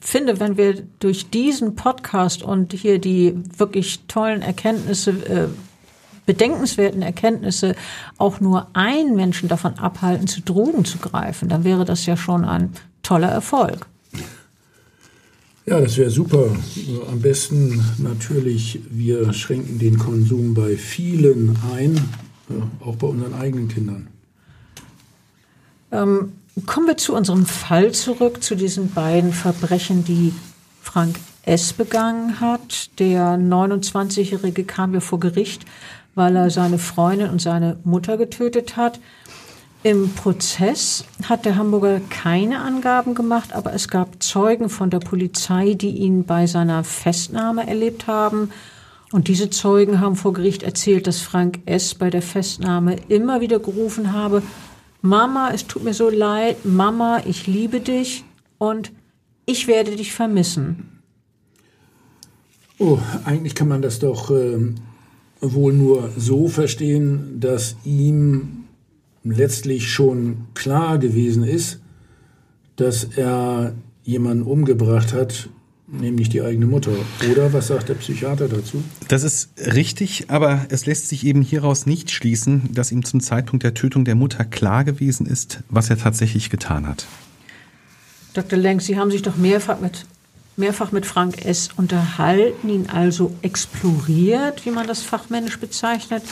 [0.00, 5.48] finde, wenn wir durch diesen Podcast und hier die wirklich tollen Erkenntnisse, äh,
[6.26, 7.76] bedenkenswerten Erkenntnisse
[8.18, 12.44] auch nur einen Menschen davon abhalten, zu Drogen zu greifen, dann wäre das ja schon
[12.44, 13.86] ein toller Erfolg.
[15.64, 16.56] Ja, das wäre super.
[17.08, 21.94] Am besten natürlich, wir schränken den Konsum bei vielen ein,
[22.50, 24.08] äh, auch bei unseren eigenen Kindern.
[25.92, 26.32] Ähm,
[26.66, 30.34] Kommen wir zu unserem Fall zurück, zu diesen beiden Verbrechen, die
[30.82, 31.72] Frank S.
[31.72, 32.90] begangen hat.
[32.98, 35.64] Der 29-Jährige kam ja vor Gericht,
[36.14, 39.00] weil er seine Freundin und seine Mutter getötet hat.
[39.82, 45.72] Im Prozess hat der Hamburger keine Angaben gemacht, aber es gab Zeugen von der Polizei,
[45.72, 48.50] die ihn bei seiner Festnahme erlebt haben.
[49.10, 51.94] Und diese Zeugen haben vor Gericht erzählt, dass Frank S.
[51.94, 54.42] bei der Festnahme immer wieder gerufen habe,
[55.02, 58.24] Mama, es tut mir so leid, Mama, ich liebe dich
[58.58, 58.92] und
[59.46, 61.02] ich werde dich vermissen.
[62.78, 64.76] Oh, eigentlich kann man das doch ähm,
[65.40, 68.64] wohl nur so verstehen, dass ihm
[69.24, 71.80] letztlich schon klar gewesen ist,
[72.76, 75.48] dass er jemanden umgebracht hat,
[75.92, 76.92] nämlich die eigene Mutter.
[77.30, 78.82] Oder was sagt der Psychiater dazu?
[79.08, 83.62] Das ist richtig, aber es lässt sich eben hieraus nicht schließen, dass ihm zum Zeitpunkt
[83.62, 87.06] der Tötung der Mutter klar gewesen ist, was er tatsächlich getan hat.
[88.34, 88.58] Dr.
[88.58, 90.06] Lenk, Sie haben sich doch mehrfach mit,
[90.56, 91.68] mehrfach mit Frank S.
[91.76, 96.22] unterhalten, ihn also exploriert, wie man das fachmännisch bezeichnet.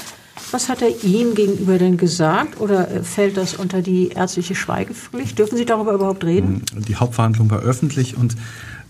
[0.53, 5.38] Was hat er Ihnen gegenüber denn gesagt oder fällt das unter die ärztliche Schweigepflicht?
[5.38, 6.62] Dürfen Sie darüber überhaupt reden?
[6.88, 8.37] Die Hauptverhandlung war öffentlich und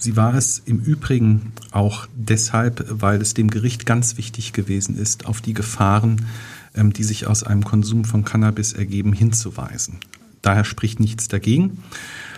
[0.00, 5.26] Sie war es im Übrigen auch deshalb, weil es dem Gericht ganz wichtig gewesen ist,
[5.26, 6.26] auf die Gefahren,
[6.74, 9.98] ähm, die sich aus einem Konsum von Cannabis ergeben, hinzuweisen.
[10.40, 11.82] Daher spricht nichts dagegen.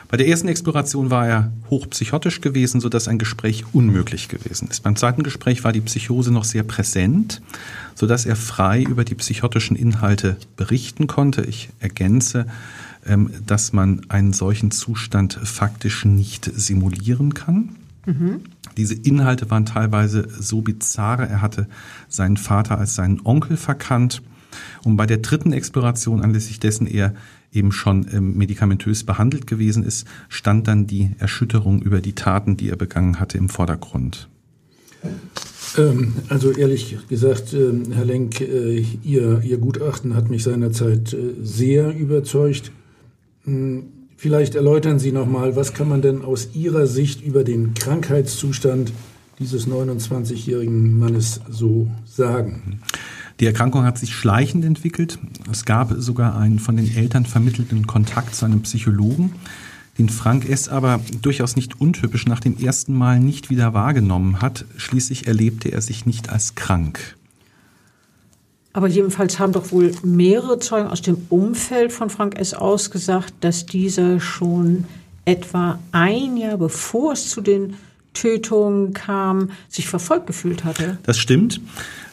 [0.09, 4.83] Bei der ersten Exploration war er hochpsychotisch gewesen, sodass ein Gespräch unmöglich gewesen ist.
[4.83, 7.41] Beim zweiten Gespräch war die Psychose noch sehr präsent,
[7.95, 11.43] sodass er frei über die psychotischen Inhalte berichten konnte.
[11.43, 12.47] Ich ergänze,
[13.47, 17.71] dass man einen solchen Zustand faktisch nicht simulieren kann.
[18.07, 18.41] Mhm.
[18.77, 21.29] Diese Inhalte waren teilweise so bizarre.
[21.29, 21.67] Er hatte
[22.09, 24.23] seinen Vater als seinen Onkel verkannt.
[24.85, 27.15] Und bei der dritten Exploration, anlässlich dessen er
[27.53, 32.71] eben schon ähm, medikamentös behandelt gewesen ist, stand dann die Erschütterung über die Taten, die
[32.71, 34.29] er begangen hatte, im Vordergrund.
[35.77, 41.95] Ähm, also ehrlich gesagt, Herr Lenk, äh, Ihr, Ihr Gutachten hat mich seinerzeit äh, sehr
[41.95, 42.73] überzeugt.
[43.45, 43.85] Hm,
[44.17, 48.93] vielleicht erläutern Sie noch mal, was kann man denn aus Ihrer Sicht über den Krankheitszustand
[49.39, 52.81] dieses 29-jährigen Mannes so sagen?
[53.41, 55.19] Die Erkrankung hat sich schleichend entwickelt.
[55.51, 59.33] Es gab sogar einen von den Eltern vermittelten Kontakt zu einem Psychologen,
[59.99, 60.69] den Frank S.
[60.69, 64.65] aber durchaus nicht untypisch nach dem ersten Mal nicht wieder wahrgenommen hat.
[64.77, 67.17] Schließlich erlebte er sich nicht als krank.
[68.73, 72.55] Aber jedenfalls haben doch wohl mehrere Zeugen aus dem Umfeld von Frank S.
[72.55, 74.85] ausgesagt, dass dieser schon
[75.25, 77.75] etwa ein Jahr bevor es zu den
[78.15, 80.99] Tötungen kam, sich verfolgt gefühlt hatte.
[81.03, 81.61] Das stimmt.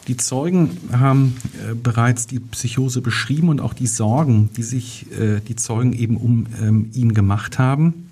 [0.08, 5.39] Die Zeugen haben äh, bereits die Psychose beschrieben und auch die Sorgen, die sich äh,
[5.41, 8.10] die Zeugen eben um ähm, ihn gemacht haben.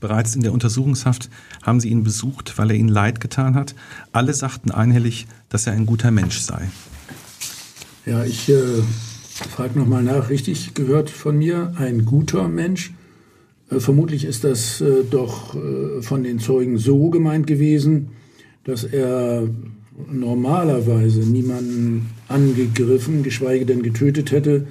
[0.00, 1.30] Bereits in der Untersuchungshaft
[1.62, 3.74] haben sie ihn besucht, weil er ihnen leid getan hat.
[4.12, 6.68] Alle sagten einhellig, dass er ein guter Mensch sei.
[8.06, 8.82] Ja, ich äh,
[9.50, 12.92] frage nochmal nach, richtig gehört von mir, ein guter Mensch.
[13.68, 18.10] Äh, vermutlich ist das äh, doch äh, von den Zeugen so gemeint gewesen,
[18.62, 19.48] dass er
[20.08, 24.68] normalerweise niemanden angegriffen, geschweige denn getötet hätte,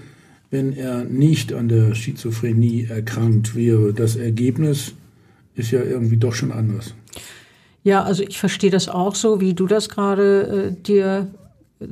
[0.49, 3.93] wenn er nicht an der Schizophrenie erkrankt wäre.
[3.93, 4.93] Das Ergebnis
[5.55, 6.93] ist ja irgendwie doch schon anders.
[7.83, 11.27] Ja, also ich verstehe das auch so, wie du das gerade äh, dir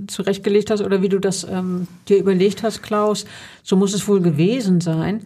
[0.07, 3.25] zurechtgelegt hast oder wie du das ähm, dir überlegt hast, Klaus.
[3.63, 5.25] So muss es wohl gewesen sein.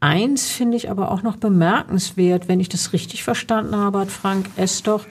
[0.00, 4.50] Eins finde ich aber auch noch bemerkenswert, wenn ich das richtig verstanden habe, hat Frank
[4.56, 4.82] S.
[4.82, 5.06] doch,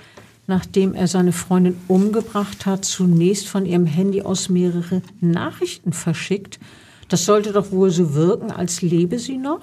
[0.45, 6.59] nachdem er seine Freundin umgebracht hat, zunächst von ihrem Handy aus mehrere Nachrichten verschickt.
[7.09, 9.61] Das sollte doch wohl so wirken, als lebe sie noch?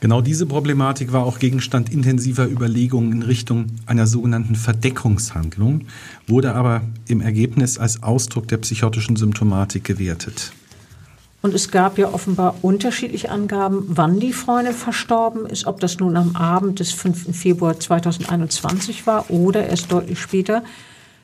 [0.00, 5.86] Genau diese Problematik war auch Gegenstand intensiver Überlegungen in Richtung einer sogenannten Verdeckungshandlung,
[6.26, 10.52] wurde aber im Ergebnis als Ausdruck der psychotischen Symptomatik gewertet.
[11.42, 16.16] Und es gab ja offenbar unterschiedliche Angaben, wann die Freundin verstorben ist, ob das nun
[16.16, 17.36] am Abend des 5.
[17.36, 20.64] Februar 2021 war oder erst deutlich später.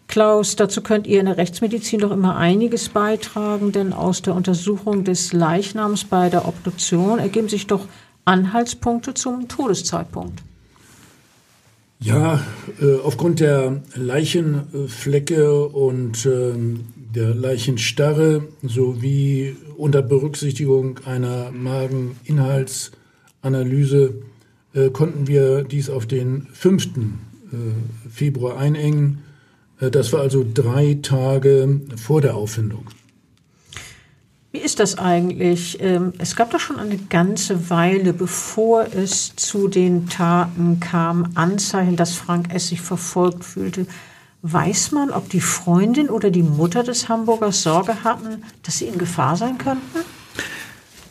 [0.07, 5.05] Klaus, dazu könnt ihr in der Rechtsmedizin doch immer einiges beitragen, denn aus der Untersuchung
[5.05, 7.89] des Leichnams bei der Obduktion ergeben sich doch
[8.25, 10.43] Anhaltspunkte zum Todeszeitpunkt?
[12.03, 12.45] Ja,
[12.81, 16.53] äh, aufgrund der Leichenflecke und äh,
[17.15, 24.15] der Leichenstarre sowie unter Berücksichtigung einer Mageninhaltsanalyse
[24.75, 26.87] äh, konnten wir dies auf den 5.
[26.87, 26.91] Äh,
[28.11, 29.23] Februar einengen.
[29.81, 32.87] Äh, das war also drei Tage vor der Auffindung.
[34.53, 35.81] Wie ist das eigentlich?
[35.81, 41.97] Ähm, es gab doch schon eine ganze Weile, bevor es zu den Taten kam, Anzeichen,
[41.97, 42.69] dass Frank S.
[42.69, 43.87] sich verfolgt fühlte.
[44.43, 48.99] Weiß man, ob die Freundin oder die Mutter des Hamburgers Sorge hatten, dass sie in
[48.99, 50.01] Gefahr sein könnten?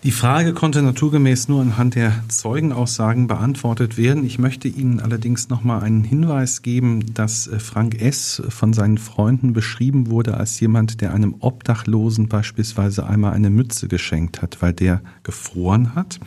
[0.03, 4.25] Die Frage konnte naturgemäß nur anhand der Zeugenaussagen beantwortet werden.
[4.25, 8.41] Ich möchte Ihnen allerdings noch mal einen Hinweis geben, dass äh, Frank S.
[8.49, 14.41] von seinen Freunden beschrieben wurde als jemand, der einem Obdachlosen beispielsweise einmal eine Mütze geschenkt
[14.41, 16.19] hat, weil der gefroren hat.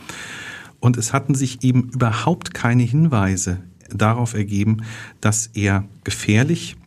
[0.79, 3.57] Und es hatten sich eben überhaupt keine Hinweise
[3.89, 4.83] darauf ergeben,
[5.19, 6.84] dass er gefährlich äh,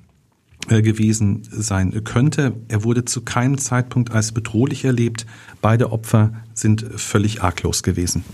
[0.69, 2.55] gewesen sein könnte.
[2.69, 5.27] Er wurde zu keinem Zeitpunkt als bedrohlich erlebt.
[5.61, 8.25] Beide Opfer sind völlig arglos gewesen.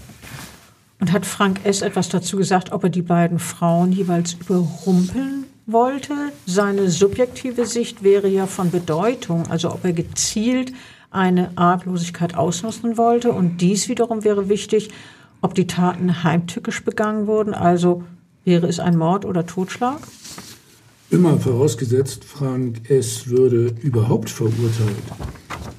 [1.00, 1.82] Und hat Frank S.
[1.82, 6.14] etwas dazu gesagt, ob er die beiden Frauen jeweils überrumpeln wollte?
[6.46, 10.72] Seine subjektive Sicht wäre ja von Bedeutung, also ob er gezielt
[11.10, 13.32] eine Arglosigkeit ausnutzen wollte.
[13.32, 14.90] Und dies wiederum wäre wichtig,
[15.40, 18.04] ob die Taten heimtückisch begangen wurden, also
[18.44, 20.00] wäre es ein Mord oder Totschlag?
[21.14, 23.28] Immer vorausgesetzt, Frank S.
[23.28, 25.04] würde überhaupt verurteilt.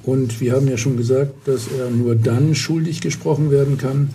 [0.02, 4.08] Und wir haben ja schon gesagt, dass er nur dann schuldig gesprochen werden kann,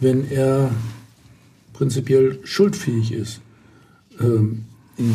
[0.00, 0.72] wenn er
[1.72, 3.40] prinzipiell schuldfähig ist.
[4.20, 4.64] Ähm,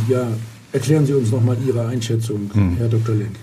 [0.07, 0.29] ja,
[0.71, 2.77] erklären Sie uns nochmal Ihre Einschätzung, hm.
[2.77, 3.15] Herr Dr.
[3.15, 3.35] Lenk.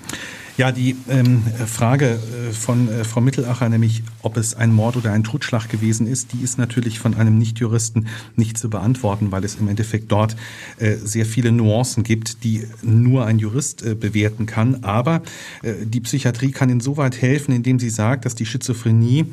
[0.59, 5.12] Ja, die ähm, Frage äh, von äh, Frau Mittelacher, nämlich ob es ein Mord oder
[5.12, 9.54] ein Totschlag gewesen ist, die ist natürlich von einem Nichtjuristen nicht zu beantworten, weil es
[9.54, 10.34] im Endeffekt dort
[10.78, 14.82] äh, sehr viele Nuancen gibt, die nur ein Jurist äh, bewerten kann.
[14.82, 15.22] Aber
[15.62, 19.26] äh, die Psychiatrie kann insoweit helfen, indem sie sagt, dass die Schizophrenie,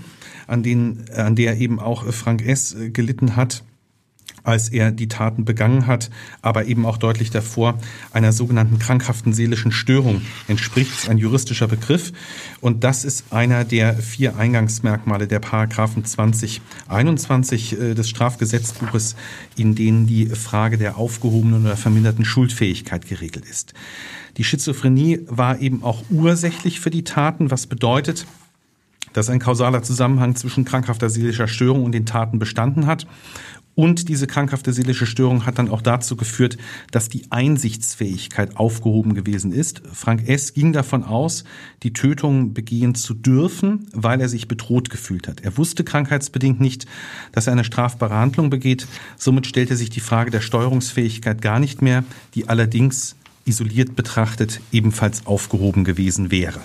[0.45, 2.76] an, den, an der eben auch Frank S.
[2.76, 3.63] Äh, gelitten hat,
[4.46, 6.10] als er die Taten begangen hat,
[6.41, 7.80] aber eben auch deutlich davor
[8.14, 12.14] einer sogenannten krankhaften seelischen Störung entspricht, ein juristischer Begriff.
[12.62, 19.16] Und das ist einer der vier Eingangsmerkmale der Paragraphen 2021 äh, des Strafgesetzbuches,
[19.56, 23.74] in denen die Frage der aufgehobenen oder verminderten Schuldfähigkeit geregelt ist.
[24.38, 28.26] Die Schizophrenie war eben auch ursächlich für die Taten, was bedeutet,
[29.14, 33.08] dass ein kausaler Zusammenhang zwischen krankhafter seelischer Störung und den Taten bestanden hat
[33.76, 36.57] und diese krankhafte seelische Störung hat dann auch dazu geführt,
[36.91, 39.82] dass die Einsichtsfähigkeit aufgehoben gewesen ist.
[39.91, 40.53] Frank S.
[40.53, 41.43] ging davon aus,
[41.84, 45.41] die Tötung begehen zu dürfen, weil er sich bedroht gefühlt hat.
[45.41, 46.86] Er wusste krankheitsbedingt nicht,
[47.34, 48.88] dass er eine strafbare Handlung begeht.
[49.17, 55.28] Somit stellte sich die Frage der Steuerungsfähigkeit gar nicht mehr, die allerdings isoliert betrachtet ebenfalls
[55.28, 56.61] aufgehoben gewesen wäre.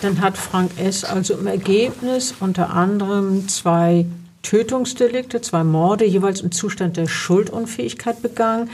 [0.00, 1.04] Dann hat Frank S.
[1.04, 4.06] also im Ergebnis unter anderem zwei
[4.42, 8.70] Tötungsdelikte, zwei Morde, jeweils im Zustand der Schuldunfähigkeit begangen.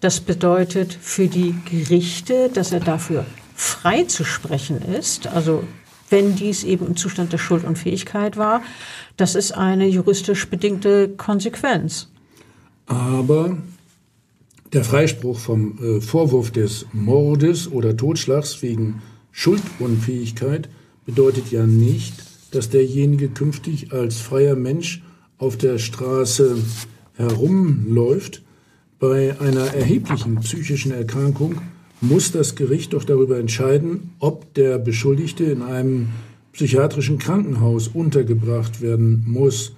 [0.00, 5.62] Das bedeutet für die Gerichte, dass er dafür frei zu sprechen ist, also
[6.08, 8.62] wenn dies eben im Zustand der Schuldunfähigkeit war.
[9.16, 12.08] Das ist eine juristisch bedingte Konsequenz.
[12.86, 13.58] Aber
[14.72, 19.02] der Freispruch vom äh, Vorwurf des Mordes oder Totschlags wegen
[19.32, 20.68] Schuldunfähigkeit
[21.06, 22.14] bedeutet ja nicht,
[22.50, 25.02] dass derjenige künftig als freier Mensch
[25.40, 26.58] auf der Straße
[27.16, 28.42] herumläuft,
[29.00, 31.62] bei einer erheblichen psychischen Erkrankung
[32.02, 36.10] muss das Gericht doch darüber entscheiden, ob der Beschuldigte in einem
[36.52, 39.72] psychiatrischen Krankenhaus untergebracht werden muss.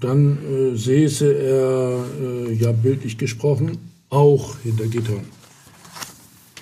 [0.00, 3.78] Dann äh, säße er, äh, ja bildlich gesprochen,
[4.08, 5.24] auch hinter Gittern.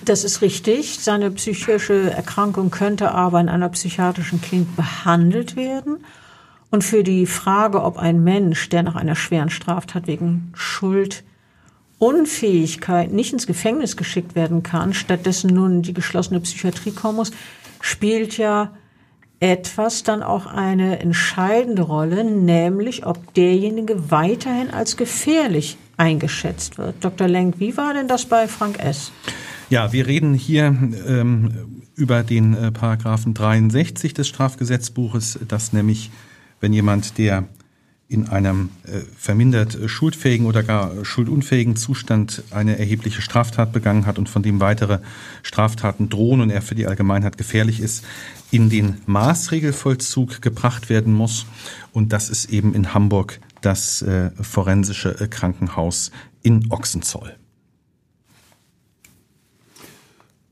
[0.03, 0.99] Das ist richtig.
[0.99, 5.97] Seine psychische Erkrankung könnte aber in einer psychiatrischen Klinik behandelt werden.
[6.69, 11.23] Und für die Frage, ob ein Mensch, der nach einer schweren Straftat wegen Schuld
[11.99, 17.31] Unfähigkeit nicht ins Gefängnis geschickt werden kann, stattdessen nun die geschlossene Psychiatrie kommen muss,
[17.81, 18.73] spielt ja
[19.39, 26.95] etwas dann auch eine entscheidende Rolle, nämlich ob derjenige weiterhin als gefährlich eingeschätzt wird.
[27.01, 27.27] Dr.
[27.27, 29.11] Lenk, wie war denn das bei Frank S.?
[29.69, 36.11] Ja, wir reden hier ähm, über den äh, Paragraphen 63 des Strafgesetzbuches, das nämlich
[36.59, 37.47] wenn jemand, der
[38.09, 44.17] in einem äh, vermindert äh, schuldfähigen oder gar schuldunfähigen Zustand eine erhebliche Straftat begangen hat
[44.17, 44.99] und von dem weitere
[45.43, 48.05] Straftaten drohen und er für die Allgemeinheit gefährlich ist,
[48.49, 51.45] in den Maßregelvollzug gebracht werden muss.
[51.91, 56.11] Und das ist eben in Hamburg das äh, forensische äh, Krankenhaus
[56.43, 57.35] in Ochsenzoll.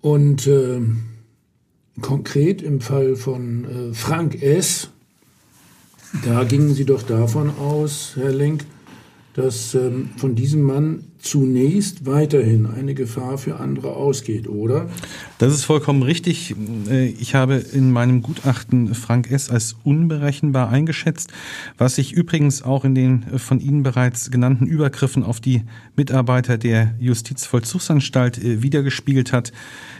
[0.01, 0.81] Und äh,
[2.01, 4.89] konkret im Fall von äh, Frank S.,
[6.23, 8.65] da gingen Sie doch davon aus, Herr Lenk,
[9.33, 14.89] dass ähm, von diesem Mann zunächst weiterhin eine Gefahr für andere ausgeht, oder?
[15.39, 16.55] Das ist vollkommen richtig.
[16.89, 19.49] Äh, ich habe in meinem Gutachten Frank S.
[19.49, 21.31] als unberechenbar eingeschätzt,
[21.77, 25.63] was sich übrigens auch in den von Ihnen bereits genannten Übergriffen auf die
[25.97, 29.51] Mitarbeiter der Justizvollzugsanstalt äh, wiedergespiegelt hat.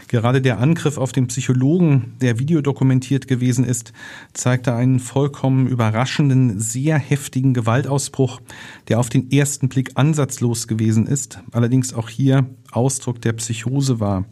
[0.08, 3.92] Gerade der Angriff auf den Psychologen, der videodokumentiert gewesen ist,
[4.32, 8.40] zeigte einen vollkommen überraschenden, sehr heftigen Gewaltausbruch,
[8.88, 14.24] der auf den ersten Blick ansatzlos gewesen ist, allerdings auch hier Ausdruck der Psychose war.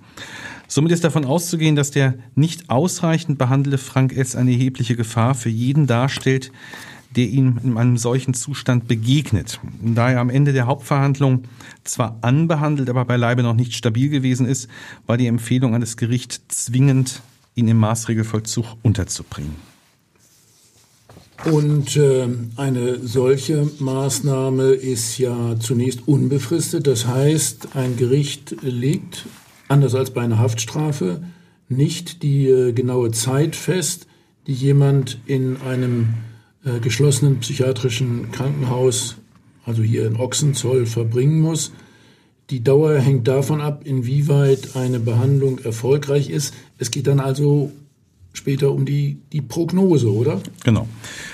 [0.69, 4.37] Somit ist davon auszugehen, dass der nicht ausreichend behandelte Frank S.
[4.37, 6.53] eine erhebliche Gefahr für jeden darstellt,
[7.17, 9.61] der ihm in einem solchen Zustand begegnet.
[9.81, 11.45] Da er am Ende der Hauptverhandlung
[11.85, 14.69] zwar anbehandelt, aber beileibe noch nicht stabil gewesen ist,
[15.07, 17.23] war die Empfehlung an das Gericht zwingend,
[17.55, 19.55] ihn im Maßregelvollzug unterzubringen.
[21.45, 26.87] Und äh, eine solche Maßnahme ist ja zunächst unbefristet.
[26.87, 29.27] Das heißt, ein Gericht legt,
[29.69, 31.23] anders als bei einer Haftstrafe,
[31.69, 34.07] nicht die äh, genaue Zeit fest,
[34.47, 36.15] die jemand in einem
[36.65, 39.17] äh, geschlossenen psychiatrischen Krankenhaus,
[39.65, 41.73] also hier in Ochsenzoll, verbringen muss.
[42.51, 46.55] Die Dauer hängt davon ab, inwieweit eine Behandlung erfolgreich ist.
[46.79, 47.73] Es geht dann also
[48.35, 50.41] später um die, die Prognose, oder?
[50.65, 50.87] Genau.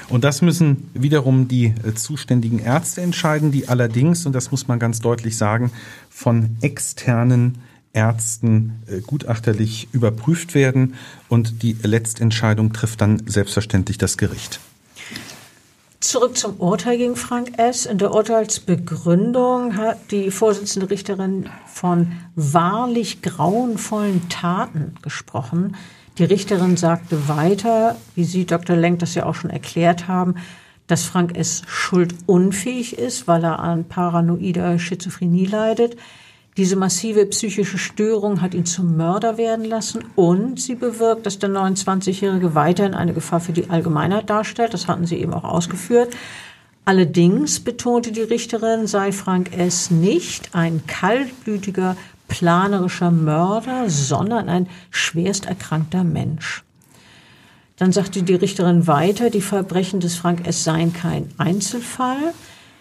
[0.09, 4.78] Und das müssen wiederum die äh, zuständigen Ärzte entscheiden, die allerdings, und das muss man
[4.78, 5.72] ganz deutlich sagen,
[6.09, 7.59] von externen
[7.93, 10.95] Ärzten äh, gutachterlich überprüft werden
[11.28, 14.61] und die Letztentscheidung trifft dann selbstverständlich das Gericht.
[16.01, 17.84] Zurück zum Urteil gegen Frank S.
[17.84, 25.76] In der Urteilsbegründung hat die Vorsitzende Richterin von wahrlich grauenvollen Taten gesprochen.
[26.16, 28.76] Die Richterin sagte weiter, wie Sie, Dr.
[28.76, 30.36] Lenk, das ja auch schon erklärt haben,
[30.86, 31.64] dass Frank S.
[31.66, 35.98] schuldunfähig ist, weil er an paranoider Schizophrenie leidet.
[36.61, 41.49] Diese massive psychische Störung hat ihn zum Mörder werden lassen und sie bewirkt, dass der
[41.49, 44.75] 29-Jährige weiterhin eine Gefahr für die Allgemeinheit darstellt.
[44.75, 46.11] Das hatten Sie eben auch ausgeführt.
[46.85, 49.91] Allerdings betonte die Richterin, sei Frank S.
[49.91, 51.97] nicht ein kaltblütiger,
[52.29, 56.63] planerischer Mörder, sondern ein schwerst erkrankter Mensch.
[57.79, 60.63] Dann sagte die Richterin weiter, die Verbrechen des Frank S.
[60.63, 62.35] seien kein Einzelfall.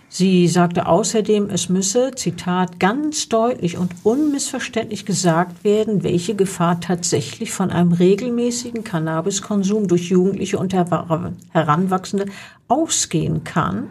[0.10, 7.52] Sie sagte außerdem, es müsse, Zitat, ganz deutlich und unmissverständlich gesagt werden, welche Gefahr tatsächlich
[7.52, 12.26] von einem regelmäßigen Cannabiskonsum durch Jugendliche und Heranwachsende
[12.68, 13.88] ausgehen kann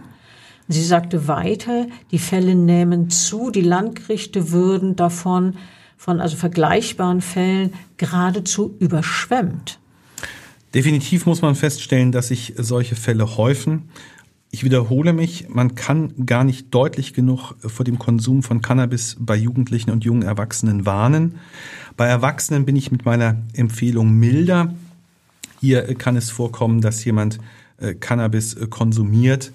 [0.70, 5.54] Sie sagte weiter, die Fälle nehmen zu, die Landgerichte würden davon,
[5.96, 9.78] von also vergleichbaren Fällen geradezu überschwemmt.
[10.74, 13.88] Definitiv muss man feststellen, dass sich solche Fälle häufen.
[14.50, 19.36] Ich wiederhole mich, man kann gar nicht deutlich genug vor dem Konsum von Cannabis bei
[19.36, 21.34] Jugendlichen und jungen Erwachsenen warnen.
[21.96, 24.74] Bei Erwachsenen bin ich mit meiner Empfehlung milder.
[25.60, 27.40] Hier kann es vorkommen, dass jemand
[27.78, 29.52] äh, Cannabis äh, konsumiert,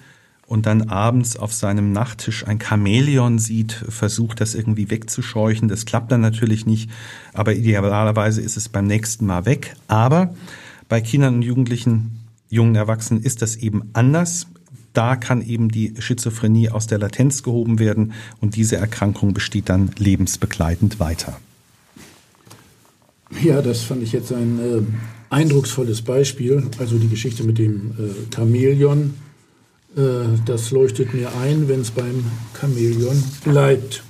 [0.53, 5.67] und dann abends auf seinem Nachttisch ein Chamäleon sieht, versucht das irgendwie wegzuscheuchen.
[5.67, 6.91] Das klappt dann natürlich nicht,
[7.33, 9.75] aber idealerweise ist es beim nächsten Mal weg.
[9.87, 10.35] Aber
[10.89, 12.19] bei Kindern und Jugendlichen,
[12.49, 14.47] jungen Erwachsenen ist das eben anders.
[14.93, 19.91] Da kann eben die Schizophrenie aus der Latenz gehoben werden und diese Erkrankung besteht dann
[19.97, 21.39] lebensbegleitend weiter.
[23.41, 24.81] Ja, das fand ich jetzt ein äh,
[25.33, 26.69] eindrucksvolles Beispiel.
[26.77, 29.15] Also die Geschichte mit dem äh, Chamäleon
[29.95, 32.25] äh, das leuchtet mir ein, wenn es beim
[32.59, 34.03] Chamäleon bleibt.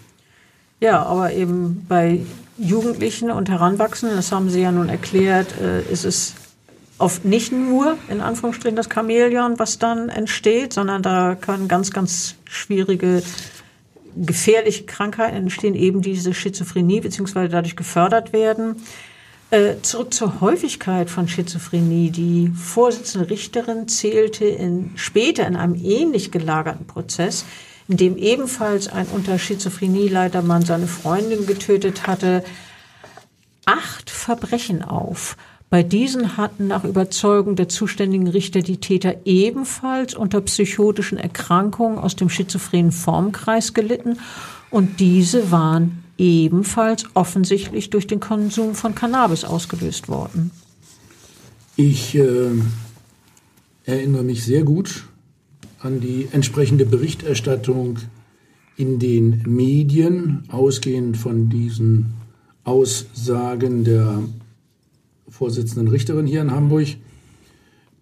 [0.80, 2.22] Ja, aber eben bei
[2.58, 6.34] Jugendlichen und Heranwachsenden, das haben Sie ja nun erklärt, äh, ist es
[6.98, 12.36] oft nicht nur in Anführungsstrichen das Chamäleon, was dann entsteht, sondern da können ganz, ganz
[12.46, 13.24] schwierige,
[14.16, 18.76] gefährliche Krankheiten entstehen, eben diese Schizophrenie, beziehungsweise dadurch gefördert werden.
[19.50, 22.10] Äh, zurück zur Häufigkeit von Schizophrenie.
[22.10, 27.46] Die Vorsitzende Richterin zählte in, später in einem ähnlich gelagerten Prozess,
[27.88, 32.44] in dem ebenfalls ein unter Schizophrenie leiter Mann seine Freundin getötet hatte,
[33.66, 35.38] acht Verbrechen auf.
[35.70, 42.16] Bei diesen hatten nach Überzeugung der zuständigen Richter die Täter ebenfalls unter psychotischen Erkrankungen aus
[42.16, 44.20] dem schizophrenen Formkreis gelitten
[44.70, 50.52] und diese waren ebenfalls offensichtlich durch den Konsum von Cannabis ausgelöst worden.
[51.76, 52.52] Ich äh,
[53.86, 55.06] erinnere mich sehr gut
[55.80, 57.98] an die entsprechende Berichterstattung
[58.78, 62.14] in den Medien, ausgehend von diesen
[62.64, 64.24] Aussagen der
[65.28, 66.88] Vorsitzenden Richterin hier in Hamburg.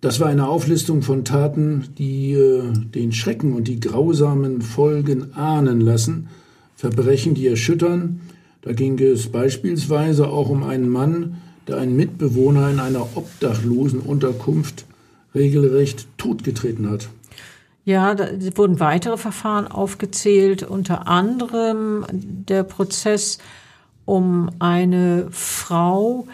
[0.01, 5.79] Das war eine Auflistung von Taten, die äh, den Schrecken und die grausamen Folgen ahnen
[5.79, 6.27] lassen
[6.75, 8.21] Verbrechen, die erschüttern.
[8.63, 11.37] Da ging es beispielsweise auch um einen Mann,
[11.67, 14.85] der einen Mitbewohner in einer obdachlosen Unterkunft
[15.35, 17.09] regelrecht totgetreten hat.
[17.85, 23.37] Ja, da wurden weitere Verfahren aufgezählt, unter anderem der Prozess
[24.11, 26.27] um eine Frau,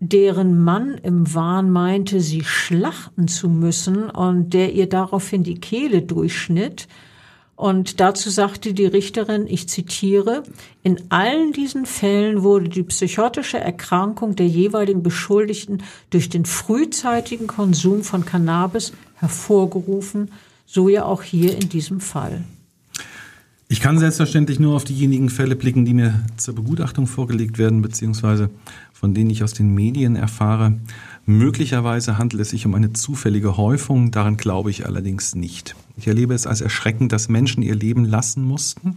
[0.00, 6.02] deren Mann im Wahn meinte, sie schlachten zu müssen und der ihr daraufhin die Kehle
[6.02, 6.88] durchschnitt
[7.54, 10.42] Und dazu sagte die Richterin, ich zitiere,
[10.82, 18.02] in allen diesen Fällen wurde die psychotische Erkrankung der jeweiligen Beschuldigten durch den frühzeitigen Konsum
[18.02, 20.32] von Cannabis hervorgerufen,
[20.66, 22.42] so ja auch hier in diesem Fall.
[23.70, 28.48] Ich kann selbstverständlich nur auf diejenigen Fälle blicken, die mir zur Begutachtung vorgelegt werden, beziehungsweise
[28.94, 30.78] von denen ich aus den Medien erfahre.
[31.26, 35.76] Möglicherweise handelt es sich um eine zufällige Häufung, daran glaube ich allerdings nicht.
[35.98, 38.96] Ich erlebe es als erschreckend, dass Menschen ihr Leben lassen mussten,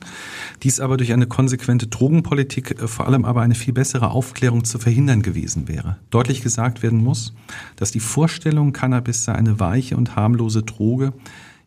[0.63, 4.79] dies aber durch eine konsequente Drogenpolitik, äh, vor allem aber eine viel bessere Aufklärung zu
[4.79, 5.97] verhindern gewesen wäre.
[6.11, 7.33] Deutlich gesagt werden muss,
[7.75, 11.11] dass die Vorstellung, Cannabis sei eine weiche und harmlose Droge,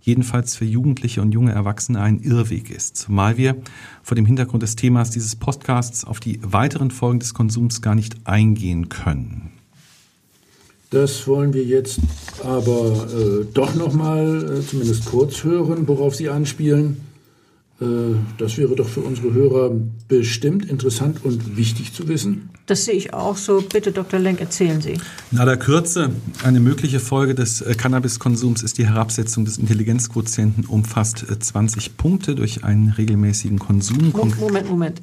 [0.05, 3.57] jedenfalls für Jugendliche und junge Erwachsene ein Irrweg ist, zumal wir
[4.03, 8.17] vor dem Hintergrund des Themas dieses Podcasts auf die weiteren Folgen des Konsums gar nicht
[8.25, 9.51] eingehen können.
[10.91, 11.99] Das wollen wir jetzt
[12.45, 17.01] aber äh, doch nochmal äh, zumindest kurz hören, worauf Sie anspielen.
[17.81, 17.85] Äh,
[18.39, 19.73] das wäre doch für unsere Hörer
[20.07, 22.51] bestimmt interessant und wichtig zu wissen.
[22.67, 23.61] Das sehe ich auch so.
[23.61, 24.21] Bitte, Dr.
[24.21, 24.99] Lenk, erzählen Sie.
[25.31, 26.11] Na der Kürze,
[26.45, 31.91] eine mögliche Folge des äh, Cannabiskonsums ist die Herabsetzung des Intelligenzquotienten um fast 20 äh,
[31.97, 34.13] Punkte durch einen regelmäßigen Konsum.
[34.39, 35.03] Moment, Moment.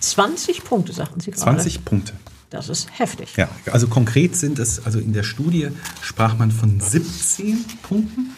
[0.00, 1.44] 20 Punkte, sagten Sie gerade.
[1.44, 2.12] 20 Punkte.
[2.50, 3.36] Das ist heftig.
[3.36, 5.68] Ja, also konkret sind es, also in der Studie
[6.02, 8.30] sprach man von 17 Punkten.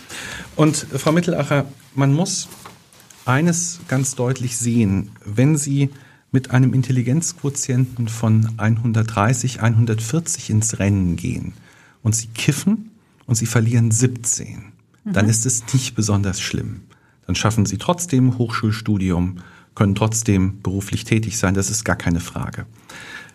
[0.55, 2.49] Und Frau Mittelacher, man muss
[3.27, 5.11] eines ganz deutlich sehen.
[5.25, 5.91] Wenn Sie
[6.33, 11.53] mit einem Intelligenzquotienten von 130, 140 ins Rennen gehen
[12.03, 12.91] und Sie kiffen
[13.27, 14.73] und Sie verlieren 17,
[15.05, 15.13] mhm.
[15.13, 16.83] dann ist es nicht besonders schlimm.
[17.27, 19.39] Dann schaffen Sie trotzdem Hochschulstudium,
[19.75, 22.67] können trotzdem beruflich tätig sein, das ist gar keine Frage.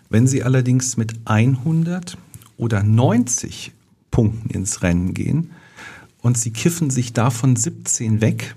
[0.08, 2.16] Wenn Sie allerdings mit 100
[2.56, 3.72] oder 90
[4.10, 5.50] Punkten ins Rennen gehen
[6.20, 8.54] und Sie kiffen sich davon 17 weg,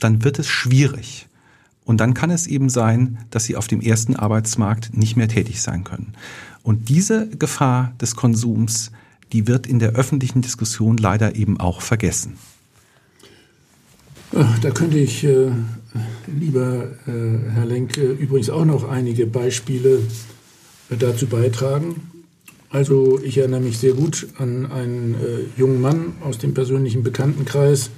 [0.00, 1.28] dann wird es schwierig.
[1.84, 5.60] Und dann kann es eben sein, dass sie auf dem ersten Arbeitsmarkt nicht mehr tätig
[5.60, 6.14] sein können.
[6.62, 8.90] Und diese Gefahr des Konsums,
[9.32, 12.38] die wird in der öffentlichen Diskussion leider eben auch vergessen.
[14.62, 15.50] Da könnte ich, äh,
[16.26, 20.00] lieber äh, Herr Lenk, übrigens auch noch einige Beispiele
[20.90, 22.10] äh, dazu beitragen.
[22.70, 27.90] Also ich erinnere mich sehr gut an einen äh, jungen Mann aus dem persönlichen Bekanntenkreis,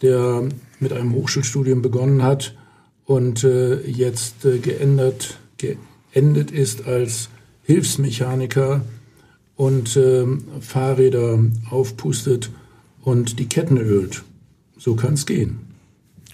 [0.00, 0.48] der
[0.80, 2.54] mit einem Hochschulstudium begonnen hat
[3.04, 7.28] und äh, jetzt äh, geändert, geendet ist als
[7.62, 8.82] Hilfsmechaniker
[9.56, 10.24] und äh,
[10.60, 11.38] Fahrräder
[11.70, 12.50] aufpustet
[13.02, 14.22] und die Ketten ölt.
[14.78, 15.60] So kann es gehen.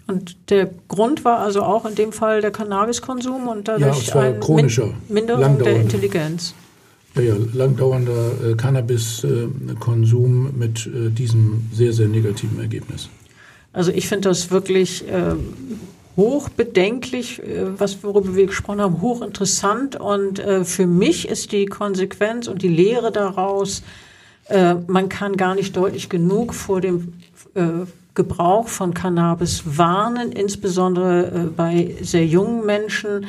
[0.07, 4.41] Und der Grund war also auch in dem Fall der Cannabiskonsum und dadurch ja, ein
[4.41, 6.55] chronischer, Minderung der Intelligenz.
[7.15, 13.09] Ja, ja, langdauernder äh, Cannabiskonsum mit äh, diesem sehr, sehr negativen Ergebnis.
[13.73, 15.35] Also ich finde das wirklich äh,
[16.17, 19.97] hochbedenklich, äh, was worüber wir gesprochen haben, hochinteressant.
[19.97, 23.83] Und äh, für mich ist die Konsequenz und die Lehre daraus,
[24.49, 27.15] äh, man kann gar nicht deutlich genug vor dem
[27.55, 33.27] äh, Gebrauch von Cannabis warnen, insbesondere äh, bei sehr jungen Menschen.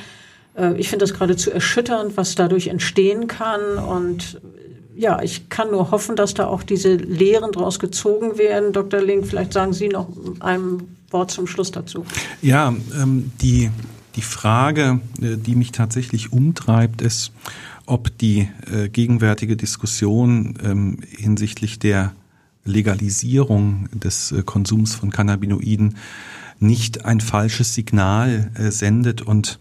[0.57, 3.77] Äh, ich finde das geradezu erschütternd, was dadurch entstehen kann.
[3.77, 4.41] Und
[4.95, 8.73] ja, ich kann nur hoffen, dass da auch diese Lehren daraus gezogen werden.
[8.73, 9.01] Dr.
[9.01, 10.07] Link, vielleicht sagen Sie noch
[10.39, 12.05] ein Wort zum Schluss dazu.
[12.41, 13.69] Ja, ähm, die,
[14.15, 17.31] die Frage, äh, die mich tatsächlich umtreibt, ist,
[17.85, 22.13] ob die äh, gegenwärtige Diskussion ähm, hinsichtlich der
[22.65, 25.97] Legalisierung des äh, Konsums von Cannabinoiden
[26.59, 29.59] nicht ein falsches Signal äh, sendet und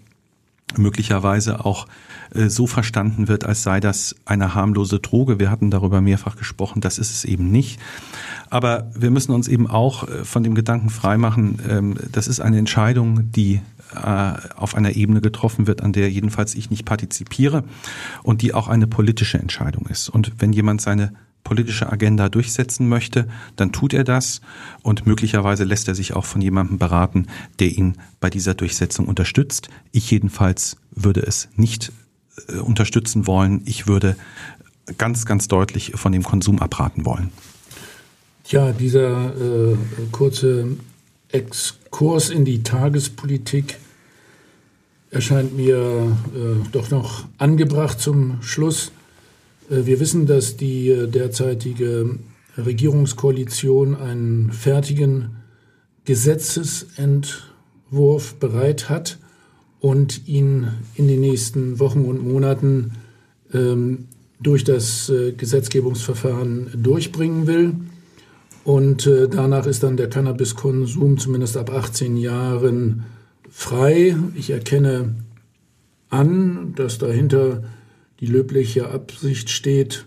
[0.79, 1.87] möglicherweise auch
[2.35, 5.39] äh, so verstanden wird, als sei das eine harmlose Droge.
[5.39, 7.81] Wir hatten darüber mehrfach gesprochen, das ist es eben nicht.
[8.51, 12.59] Aber wir müssen uns eben auch äh, von dem Gedanken freimachen, ähm, das ist eine
[12.59, 13.61] Entscheidung, die
[13.95, 17.65] äh, auf einer Ebene getroffen wird, an der jedenfalls ich nicht partizipiere
[18.23, 20.09] und die auch eine politische Entscheidung ist.
[20.09, 21.13] Und wenn jemand seine
[21.45, 23.27] politische Agenda durchsetzen möchte,
[23.57, 24.41] dann tut er das
[24.83, 27.27] und möglicherweise lässt er sich auch von jemandem beraten,
[27.59, 29.69] der ihn bei dieser Durchsetzung unterstützt.
[29.91, 31.93] Ich jedenfalls würde es nicht
[32.49, 33.63] äh, unterstützen wollen.
[33.65, 34.17] Ich würde
[34.99, 37.31] ganz, ganz deutlich von dem Konsum abraten wollen.
[38.47, 39.77] Ja, dieser äh,
[40.11, 40.77] kurze
[41.29, 43.79] Exkurs in die Tagespolitik
[45.11, 48.93] erscheint mir äh, doch noch angebracht zum Schluss.
[49.73, 52.19] Äh, wir wissen, dass die äh, derzeitige
[52.57, 55.37] Regierungskoalition einen fertigen
[56.05, 59.19] Gesetzesentwurf bereit hat
[59.81, 62.93] und ihn in den nächsten Wochen und Monaten
[63.55, 64.09] ähm,
[64.41, 67.75] durch das äh, Gesetzgebungsverfahren durchbringen will.
[68.65, 73.05] Und äh, danach ist dann der Cannabiskonsum zumindest ab 18 Jahren
[73.51, 74.17] frei.
[74.35, 75.15] Ich erkenne
[76.11, 77.63] an, dass dahinter
[78.23, 80.07] die löbliche Absicht steht,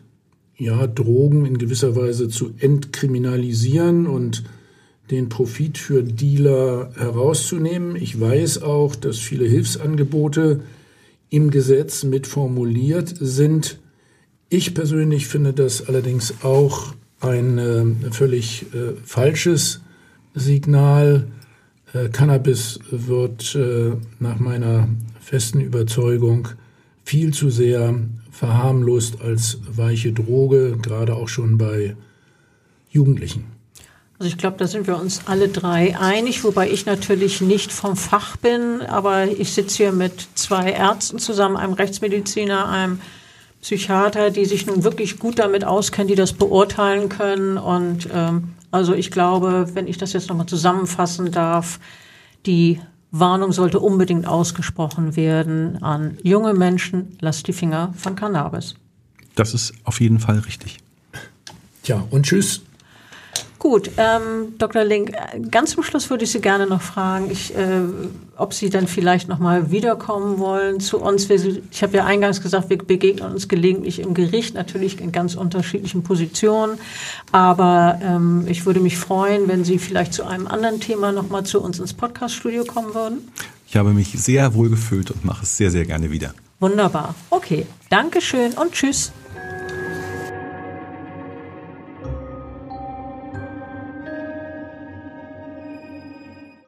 [0.58, 4.46] ja, Drogen in gewisser Weise zu entkriminalisieren und
[5.12, 7.98] den Profit für Dealer herauszunehmen.
[7.98, 10.62] Ich weiß auch, dass viele Hilfsangebote
[11.30, 13.80] im Gesetz mit formuliert sind.
[14.48, 19.82] Ich persönlich finde das allerdings auch ein äh, völlig äh, falsches
[20.34, 21.28] Signal.
[21.92, 24.88] Äh, Cannabis wird äh, nach meiner
[25.20, 26.48] festen Überzeugung
[27.06, 27.96] viel zu sehr
[28.32, 31.96] verharmlost als weiche Droge, gerade auch schon bei
[32.90, 33.46] Jugendlichen.
[34.18, 37.96] Also ich glaube, da sind wir uns alle drei einig, wobei ich natürlich nicht vom
[37.96, 43.00] Fach bin, aber ich sitze hier mit zwei Ärzten zusammen, einem Rechtsmediziner, einem
[43.62, 47.58] Psychiater, die sich nun wirklich gut damit auskennen, die das beurteilen können.
[47.58, 51.80] Und ähm, also ich glaube, wenn ich das jetzt nochmal zusammenfassen darf,
[52.46, 52.80] die
[53.20, 58.76] Warnung sollte unbedingt ausgesprochen werden an junge Menschen, lasst die Finger von Cannabis.
[59.36, 60.80] Das ist auf jeden Fall richtig.
[61.84, 62.62] Tja, und tschüss.
[63.66, 64.84] Gut, ähm, Dr.
[64.84, 65.12] Link,
[65.50, 67.82] ganz zum Schluss würde ich Sie gerne noch fragen, ich, äh,
[68.38, 71.28] ob Sie dann vielleicht noch mal wiederkommen wollen zu uns.
[71.32, 76.04] Ich habe ja eingangs gesagt, wir begegnen uns gelegentlich im Gericht, natürlich in ganz unterschiedlichen
[76.04, 76.78] Positionen.
[77.32, 81.44] Aber ähm, ich würde mich freuen, wenn Sie vielleicht zu einem anderen Thema noch mal
[81.44, 83.32] zu uns ins Podcaststudio kommen würden.
[83.68, 86.36] Ich habe mich sehr wohl gefühlt und mache es sehr, sehr gerne wieder.
[86.60, 87.16] Wunderbar.
[87.32, 89.12] Okay, Dankeschön und tschüss.